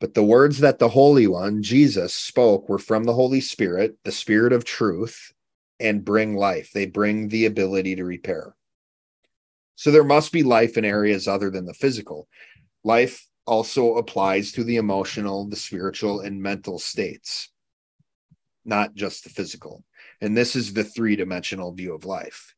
But 0.00 0.14
the 0.14 0.24
words 0.24 0.58
that 0.58 0.78
the 0.78 0.88
Holy 0.88 1.26
One, 1.26 1.62
Jesus, 1.62 2.14
spoke 2.14 2.68
were 2.68 2.78
from 2.78 3.04
the 3.04 3.14
Holy 3.14 3.40
Spirit, 3.40 3.96
the 4.04 4.12
Spirit 4.12 4.52
of 4.52 4.64
truth, 4.64 5.32
and 5.80 6.04
bring 6.04 6.36
life. 6.36 6.70
They 6.72 6.86
bring 6.86 7.28
the 7.28 7.46
ability 7.46 7.96
to 7.96 8.04
repair. 8.04 8.54
So 9.76 9.90
there 9.90 10.04
must 10.04 10.32
be 10.32 10.42
life 10.42 10.76
in 10.76 10.84
areas 10.84 11.28
other 11.28 11.50
than 11.50 11.64
the 11.64 11.74
physical 11.74 12.28
life 12.84 13.26
also 13.46 13.96
applies 13.96 14.52
to 14.52 14.64
the 14.64 14.76
emotional, 14.76 15.46
the 15.46 15.56
spiritual, 15.56 16.20
and 16.20 16.42
mental 16.42 16.78
states, 16.78 17.50
not 18.64 18.94
just 18.94 19.24
the 19.24 19.30
physical. 19.30 19.84
And 20.20 20.36
this 20.36 20.54
is 20.54 20.72
the 20.72 20.84
three 20.84 21.16
dimensional 21.16 21.72
view 21.72 21.94
of 21.94 22.04
life. 22.04 22.54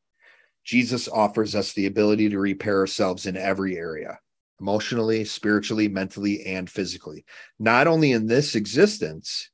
Jesus 0.64 1.08
offers 1.08 1.54
us 1.54 1.72
the 1.72 1.86
ability 1.86 2.28
to 2.30 2.38
repair 2.38 2.78
ourselves 2.78 3.26
in 3.26 3.36
every 3.36 3.76
area 3.78 4.18
emotionally, 4.60 5.24
spiritually, 5.24 5.88
mentally, 5.88 6.44
and 6.44 6.68
physically, 6.68 7.24
not 7.58 7.86
only 7.86 8.12
in 8.12 8.26
this 8.26 8.54
existence, 8.54 9.50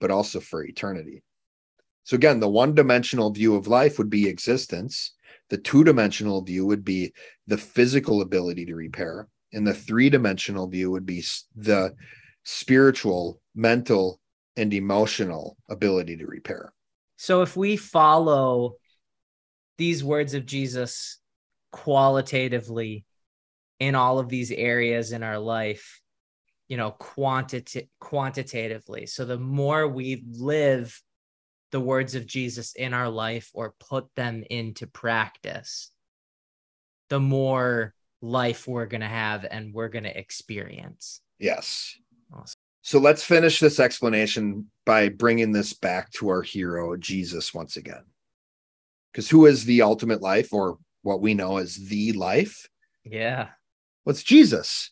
but 0.00 0.10
also 0.10 0.40
for 0.40 0.64
eternity. 0.64 1.22
So, 2.04 2.16
again, 2.16 2.40
the 2.40 2.48
one 2.48 2.74
dimensional 2.74 3.30
view 3.30 3.54
of 3.54 3.68
life 3.68 3.98
would 3.98 4.10
be 4.10 4.28
existence. 4.28 5.14
The 5.50 5.58
two 5.58 5.84
dimensional 5.84 6.42
view 6.42 6.66
would 6.66 6.84
be 6.84 7.12
the 7.46 7.58
physical 7.58 8.22
ability 8.22 8.66
to 8.66 8.74
repair. 8.74 9.28
And 9.52 9.66
the 9.66 9.74
three 9.74 10.10
dimensional 10.10 10.66
view 10.66 10.90
would 10.90 11.06
be 11.06 11.24
the 11.54 11.94
spiritual, 12.44 13.40
mental, 13.54 14.20
and 14.56 14.72
emotional 14.72 15.56
ability 15.70 16.16
to 16.18 16.26
repair. 16.26 16.72
So, 17.16 17.42
if 17.42 17.56
we 17.56 17.76
follow 17.76 18.74
these 19.78 20.04
words 20.04 20.34
of 20.34 20.46
Jesus 20.46 21.18
qualitatively 21.70 23.04
in 23.80 23.94
all 23.94 24.18
of 24.18 24.28
these 24.28 24.52
areas 24.52 25.12
in 25.12 25.22
our 25.22 25.38
life, 25.38 26.00
you 26.68 26.76
know, 26.76 26.90
quantitatively. 26.92 29.06
So 29.06 29.24
the 29.24 29.38
more 29.38 29.88
we 29.88 30.24
live 30.30 31.00
the 31.70 31.80
words 31.80 32.14
of 32.14 32.26
Jesus 32.26 32.74
in 32.74 32.92
our 32.94 33.08
life 33.08 33.50
or 33.54 33.74
put 33.80 34.14
them 34.14 34.44
into 34.48 34.86
practice, 34.86 35.90
the 37.08 37.20
more 37.20 37.94
life 38.22 38.66
we're 38.66 38.86
going 38.86 39.00
to 39.02 39.06
have 39.08 39.44
and 39.50 39.74
we're 39.74 39.88
going 39.88 40.04
to 40.04 40.18
experience. 40.18 41.20
Yes. 41.38 41.96
Awesome. 42.32 42.54
So 42.82 42.98
let's 42.98 43.22
finish 43.22 43.60
this 43.60 43.78
explanation 43.78 44.70
by 44.86 45.08
bringing 45.08 45.52
this 45.52 45.72
back 45.72 46.10
to 46.12 46.28
our 46.28 46.42
hero, 46.42 46.96
Jesus, 46.96 47.52
once 47.52 47.76
again. 47.76 48.04
Because 49.12 49.28
who 49.28 49.46
is 49.46 49.64
the 49.64 49.82
ultimate 49.82 50.22
life, 50.22 50.52
or 50.52 50.78
what 51.02 51.20
we 51.20 51.34
know 51.34 51.58
as 51.58 51.76
the 51.76 52.12
life? 52.12 52.68
Yeah. 53.04 53.48
What's 54.04 54.22
Jesus? 54.22 54.90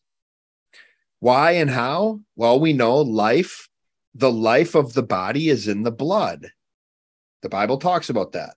Why 1.21 1.53
and 1.53 1.71
how? 1.71 2.21
Well, 2.37 2.61
we 2.61 2.73
know 2.73 2.99
life, 2.99 3.69
the 4.15 4.31
life 4.31 4.75
of 4.75 4.93
the 4.93 5.03
body 5.03 5.49
is 5.49 5.67
in 5.67 5.83
the 5.83 5.91
blood. 5.91 6.51
The 7.43 7.49
Bible 7.49 7.79
talks 7.79 8.11
about 8.11 8.33
that. 8.33 8.55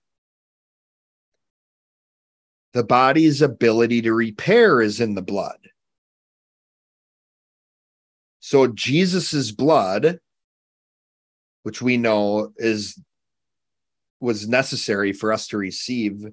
The 2.74 2.84
body's 2.84 3.40
ability 3.40 4.02
to 4.02 4.12
repair 4.12 4.80
is 4.80 5.00
in 5.00 5.14
the 5.14 5.22
blood. 5.22 5.58
So 8.40 8.66
Jesus's 8.66 9.52
blood, 9.52 10.18
which 11.62 11.80
we 11.80 11.96
know 11.96 12.52
is 12.56 13.00
was 14.20 14.48
necessary 14.48 15.12
for 15.12 15.32
us 15.32 15.46
to 15.48 15.56
receive 15.56 16.26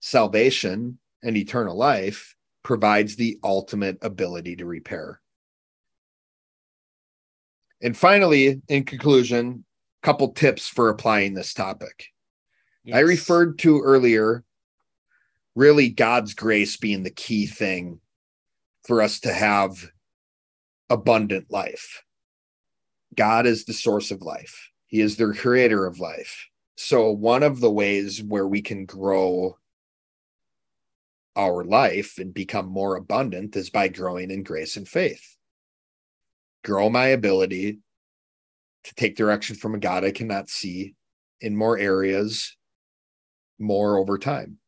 salvation 0.00 0.98
and 1.22 1.36
eternal 1.36 1.76
life, 1.76 2.36
provides 2.62 3.16
the 3.16 3.38
ultimate 3.42 3.98
ability 4.00 4.56
to 4.56 4.66
repair. 4.66 5.20
And 7.82 7.96
finally, 7.96 8.62
in 8.68 8.84
conclusion, 8.84 9.64
a 10.02 10.06
couple 10.06 10.32
tips 10.32 10.68
for 10.68 10.88
applying 10.88 11.34
this 11.34 11.52
topic. 11.52 12.06
Yes. 12.84 12.96
I 12.96 13.00
referred 13.00 13.58
to 13.60 13.80
earlier 13.80 14.44
really 15.54 15.88
God's 15.88 16.34
grace 16.34 16.76
being 16.76 17.02
the 17.02 17.10
key 17.10 17.46
thing 17.46 18.00
for 18.86 19.00
us 19.00 19.20
to 19.20 19.32
have 19.32 19.90
abundant 20.90 21.50
life. 21.50 22.02
God 23.14 23.46
is 23.46 23.64
the 23.64 23.72
source 23.72 24.10
of 24.10 24.22
life. 24.22 24.70
He 24.86 25.00
is 25.00 25.16
the 25.16 25.32
creator 25.32 25.86
of 25.86 26.00
life. 26.00 26.48
So 26.76 27.10
one 27.10 27.42
of 27.42 27.60
the 27.60 27.70
ways 27.70 28.22
where 28.22 28.46
we 28.46 28.60
can 28.60 28.84
grow 28.84 29.56
our 31.36 31.64
life 31.64 32.18
and 32.18 32.34
become 32.34 32.66
more 32.66 32.96
abundant 32.96 33.56
is 33.56 33.70
by 33.70 33.88
growing 33.88 34.30
in 34.30 34.42
grace 34.42 34.76
and 34.76 34.86
faith. 34.86 35.36
Grow 36.64 36.88
my 36.88 37.06
ability 37.06 37.78
to 38.84 38.94
take 38.94 39.16
direction 39.16 39.56
from 39.56 39.74
a 39.74 39.78
God 39.78 40.04
I 40.04 40.10
cannot 40.10 40.48
see 40.48 40.94
in 41.40 41.56
more 41.56 41.78
areas, 41.78 42.56
more 43.58 43.98
over 43.98 44.18
time. 44.18 44.58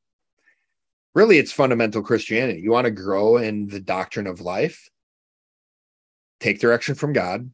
Really, 1.17 1.39
it's 1.39 1.51
fundamental 1.51 2.03
Christianity. 2.03 2.61
You 2.61 2.73
want 2.73 2.85
to 2.85 2.91
grow 2.91 3.39
in 3.39 3.69
the 3.69 3.81
doctrine 3.81 4.27
of 4.27 4.43
life, 4.43 4.91
take 6.41 6.61
direction 6.61 6.95
from 6.95 7.15
God, 7.15 7.51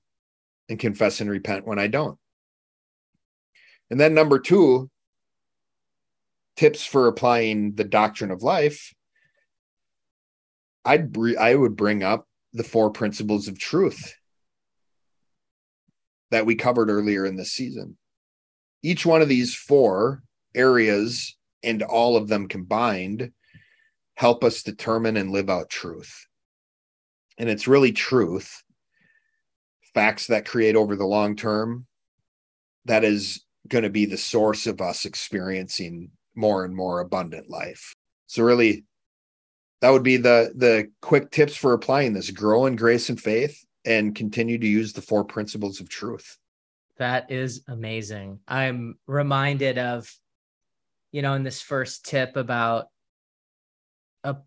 and 0.68 0.80
confess 0.80 1.20
and 1.20 1.30
repent 1.30 1.64
when 1.64 1.78
I 1.78 1.86
don't. 1.86 2.18
And 3.88 4.00
then, 4.00 4.14
number 4.14 4.40
two, 4.40 4.90
tips 6.56 6.84
for 6.84 7.06
applying 7.06 7.76
the 7.76 7.84
doctrine 7.84 8.32
of 8.32 8.42
life. 8.42 8.92
I'd 10.84 11.16
I 11.38 11.54
would 11.54 11.76
bring 11.76 12.02
up 12.02 12.26
the 12.52 12.64
four 12.64 12.90
principles 12.90 13.46
of 13.46 13.60
truth 13.60 14.12
that 16.32 16.46
we 16.46 16.56
covered 16.56 16.90
earlier 16.90 17.24
in 17.24 17.36
this 17.36 17.52
season. 17.52 17.96
Each 18.82 19.06
one 19.06 19.22
of 19.22 19.28
these 19.28 19.54
four 19.54 20.24
areas 20.52 21.36
and 21.62 21.84
all 21.84 22.16
of 22.16 22.26
them 22.26 22.48
combined 22.48 23.30
help 24.22 24.44
us 24.44 24.62
determine 24.62 25.16
and 25.16 25.32
live 25.32 25.50
out 25.50 25.68
truth. 25.68 26.28
And 27.38 27.50
it's 27.50 27.66
really 27.66 27.90
truth, 27.90 28.62
facts 29.94 30.28
that 30.28 30.46
create 30.46 30.76
over 30.76 30.94
the 30.94 31.04
long 31.04 31.34
term, 31.34 31.88
that 32.84 33.02
is 33.02 33.44
going 33.66 33.82
to 33.82 33.90
be 33.90 34.06
the 34.06 34.16
source 34.16 34.68
of 34.68 34.80
us 34.80 35.06
experiencing 35.06 36.12
more 36.36 36.64
and 36.64 36.72
more 36.72 37.00
abundant 37.00 37.50
life. 37.50 37.96
So, 38.28 38.44
really, 38.44 38.84
that 39.80 39.90
would 39.90 40.04
be 40.04 40.18
the 40.18 40.52
the 40.54 40.92
quick 41.00 41.32
tips 41.32 41.56
for 41.56 41.72
applying 41.72 42.12
this 42.12 42.30
grow 42.30 42.66
in 42.66 42.76
grace 42.76 43.08
and 43.08 43.20
faith 43.20 43.64
and 43.84 44.14
continue 44.14 44.56
to 44.56 44.68
use 44.68 44.92
the 44.92 45.02
four 45.02 45.24
principles 45.24 45.80
of 45.80 45.88
truth. 45.88 46.38
That 46.98 47.28
is 47.32 47.64
amazing. 47.66 48.38
I'm 48.46 48.98
reminded 49.08 49.78
of, 49.78 50.08
you 51.10 51.22
know, 51.22 51.34
in 51.34 51.42
this 51.42 51.60
first 51.60 52.06
tip 52.06 52.36
about 52.36 52.86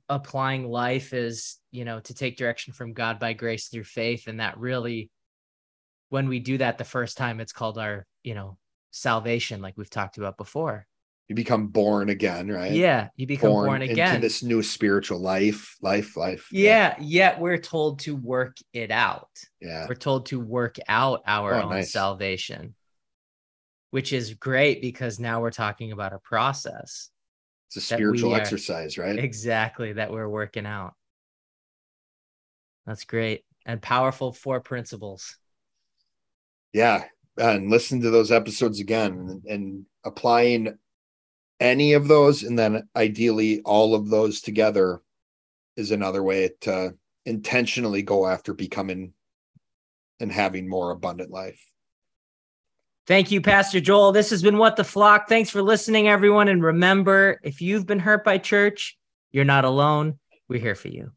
applying 0.09 0.67
life 0.67 1.13
is, 1.13 1.57
you 1.71 1.85
know, 1.85 1.99
to 1.99 2.13
take 2.13 2.37
direction 2.37 2.73
from 2.73 2.93
God 2.93 3.19
by 3.19 3.33
grace 3.33 3.67
through 3.67 3.83
faith. 3.83 4.27
And 4.27 4.39
that 4.39 4.57
really, 4.57 5.09
when 6.09 6.29
we 6.29 6.39
do 6.39 6.57
that 6.59 6.77
the 6.77 6.83
first 6.83 7.17
time, 7.17 7.39
it's 7.39 7.53
called 7.53 7.77
our, 7.77 8.05
you 8.23 8.35
know, 8.35 8.57
salvation, 8.91 9.61
like 9.61 9.77
we've 9.77 9.89
talked 9.89 10.17
about 10.17 10.37
before 10.37 10.87
you 11.27 11.35
become 11.35 11.67
born 11.67 12.09
again, 12.09 12.47
right? 12.47 12.71
Yeah, 12.71 13.09
you 13.15 13.25
become 13.25 13.49
born, 13.49 13.65
born 13.65 13.81
again 13.81 14.15
into 14.15 14.21
this 14.21 14.43
new 14.43 14.61
spiritual 14.61 15.19
life, 15.19 15.75
life, 15.81 16.15
life. 16.15 16.47
Yeah, 16.51 16.95
yeah, 16.99 17.03
yet 17.03 17.39
we're 17.39 17.57
told 17.57 17.99
to 18.01 18.15
work 18.15 18.57
it 18.73 18.91
out. 18.91 19.29
Yeah, 19.59 19.87
we're 19.89 19.95
told 19.95 20.27
to 20.27 20.39
work 20.39 20.77
out 20.87 21.23
our 21.25 21.55
oh, 21.55 21.63
own 21.63 21.69
nice. 21.71 21.91
salvation, 21.91 22.75
which 23.89 24.13
is 24.13 24.35
great 24.35 24.81
because 24.81 25.19
now 25.19 25.41
we're 25.41 25.51
talking 25.51 25.91
about 25.91 26.13
a 26.13 26.19
process. 26.19 27.09
It's 27.67 27.77
a 27.77 27.81
spiritual 27.81 28.33
uh, 28.33 28.37
exercise, 28.37 28.97
right? 28.97 29.17
Exactly, 29.17 29.93
that 29.93 30.11
we're 30.11 30.29
working 30.29 30.65
out. 30.65 30.93
That's 32.85 33.03
great 33.03 33.43
and 33.65 33.81
powerful 33.81 34.31
four 34.31 34.61
principles. 34.61 35.37
Yeah, 36.73 37.05
and 37.37 37.69
listen 37.69 38.01
to 38.01 38.11
those 38.11 38.31
episodes 38.31 38.79
again 38.79 39.13
and, 39.13 39.43
and 39.45 39.85
applying 40.03 40.77
any 41.59 41.93
of 41.93 42.07
those 42.07 42.43
and 42.43 42.59
then 42.59 42.87
ideally 42.95 43.61
all 43.63 43.95
of 43.95 44.09
those 44.09 44.41
together 44.41 45.01
is 45.77 45.91
another 45.91 46.21
way 46.21 46.49
to 46.61 46.93
intentionally 47.25 48.01
go 48.01 48.27
after 48.27 48.53
becoming 48.53 49.13
and 50.19 50.31
having 50.31 50.67
more 50.67 50.91
abundant 50.91 51.31
life. 51.31 51.61
Thank 53.07 53.29
you, 53.29 53.39
Pastor 53.39 53.79
Joel. 53.79 54.11
This 54.11 54.31
has 54.31 54.41
been 54.41 54.57
What 54.57 54.77
the 54.77 54.83
Flock. 54.83 55.29
Thanks 55.29 55.51
for 55.51 55.61
listening, 55.61 56.07
everyone. 56.07 56.47
And 56.47 56.63
remember, 56.63 57.39
if 57.43 57.61
you've 57.61 57.85
been 57.85 57.99
hurt 57.99 58.23
by 58.23 58.39
church, 58.39 58.97
you're 59.31 59.45
not 59.45 59.63
alone. 59.63 60.17
We're 60.47 60.59
here 60.59 60.73
for 60.73 60.87
you. 60.87 61.11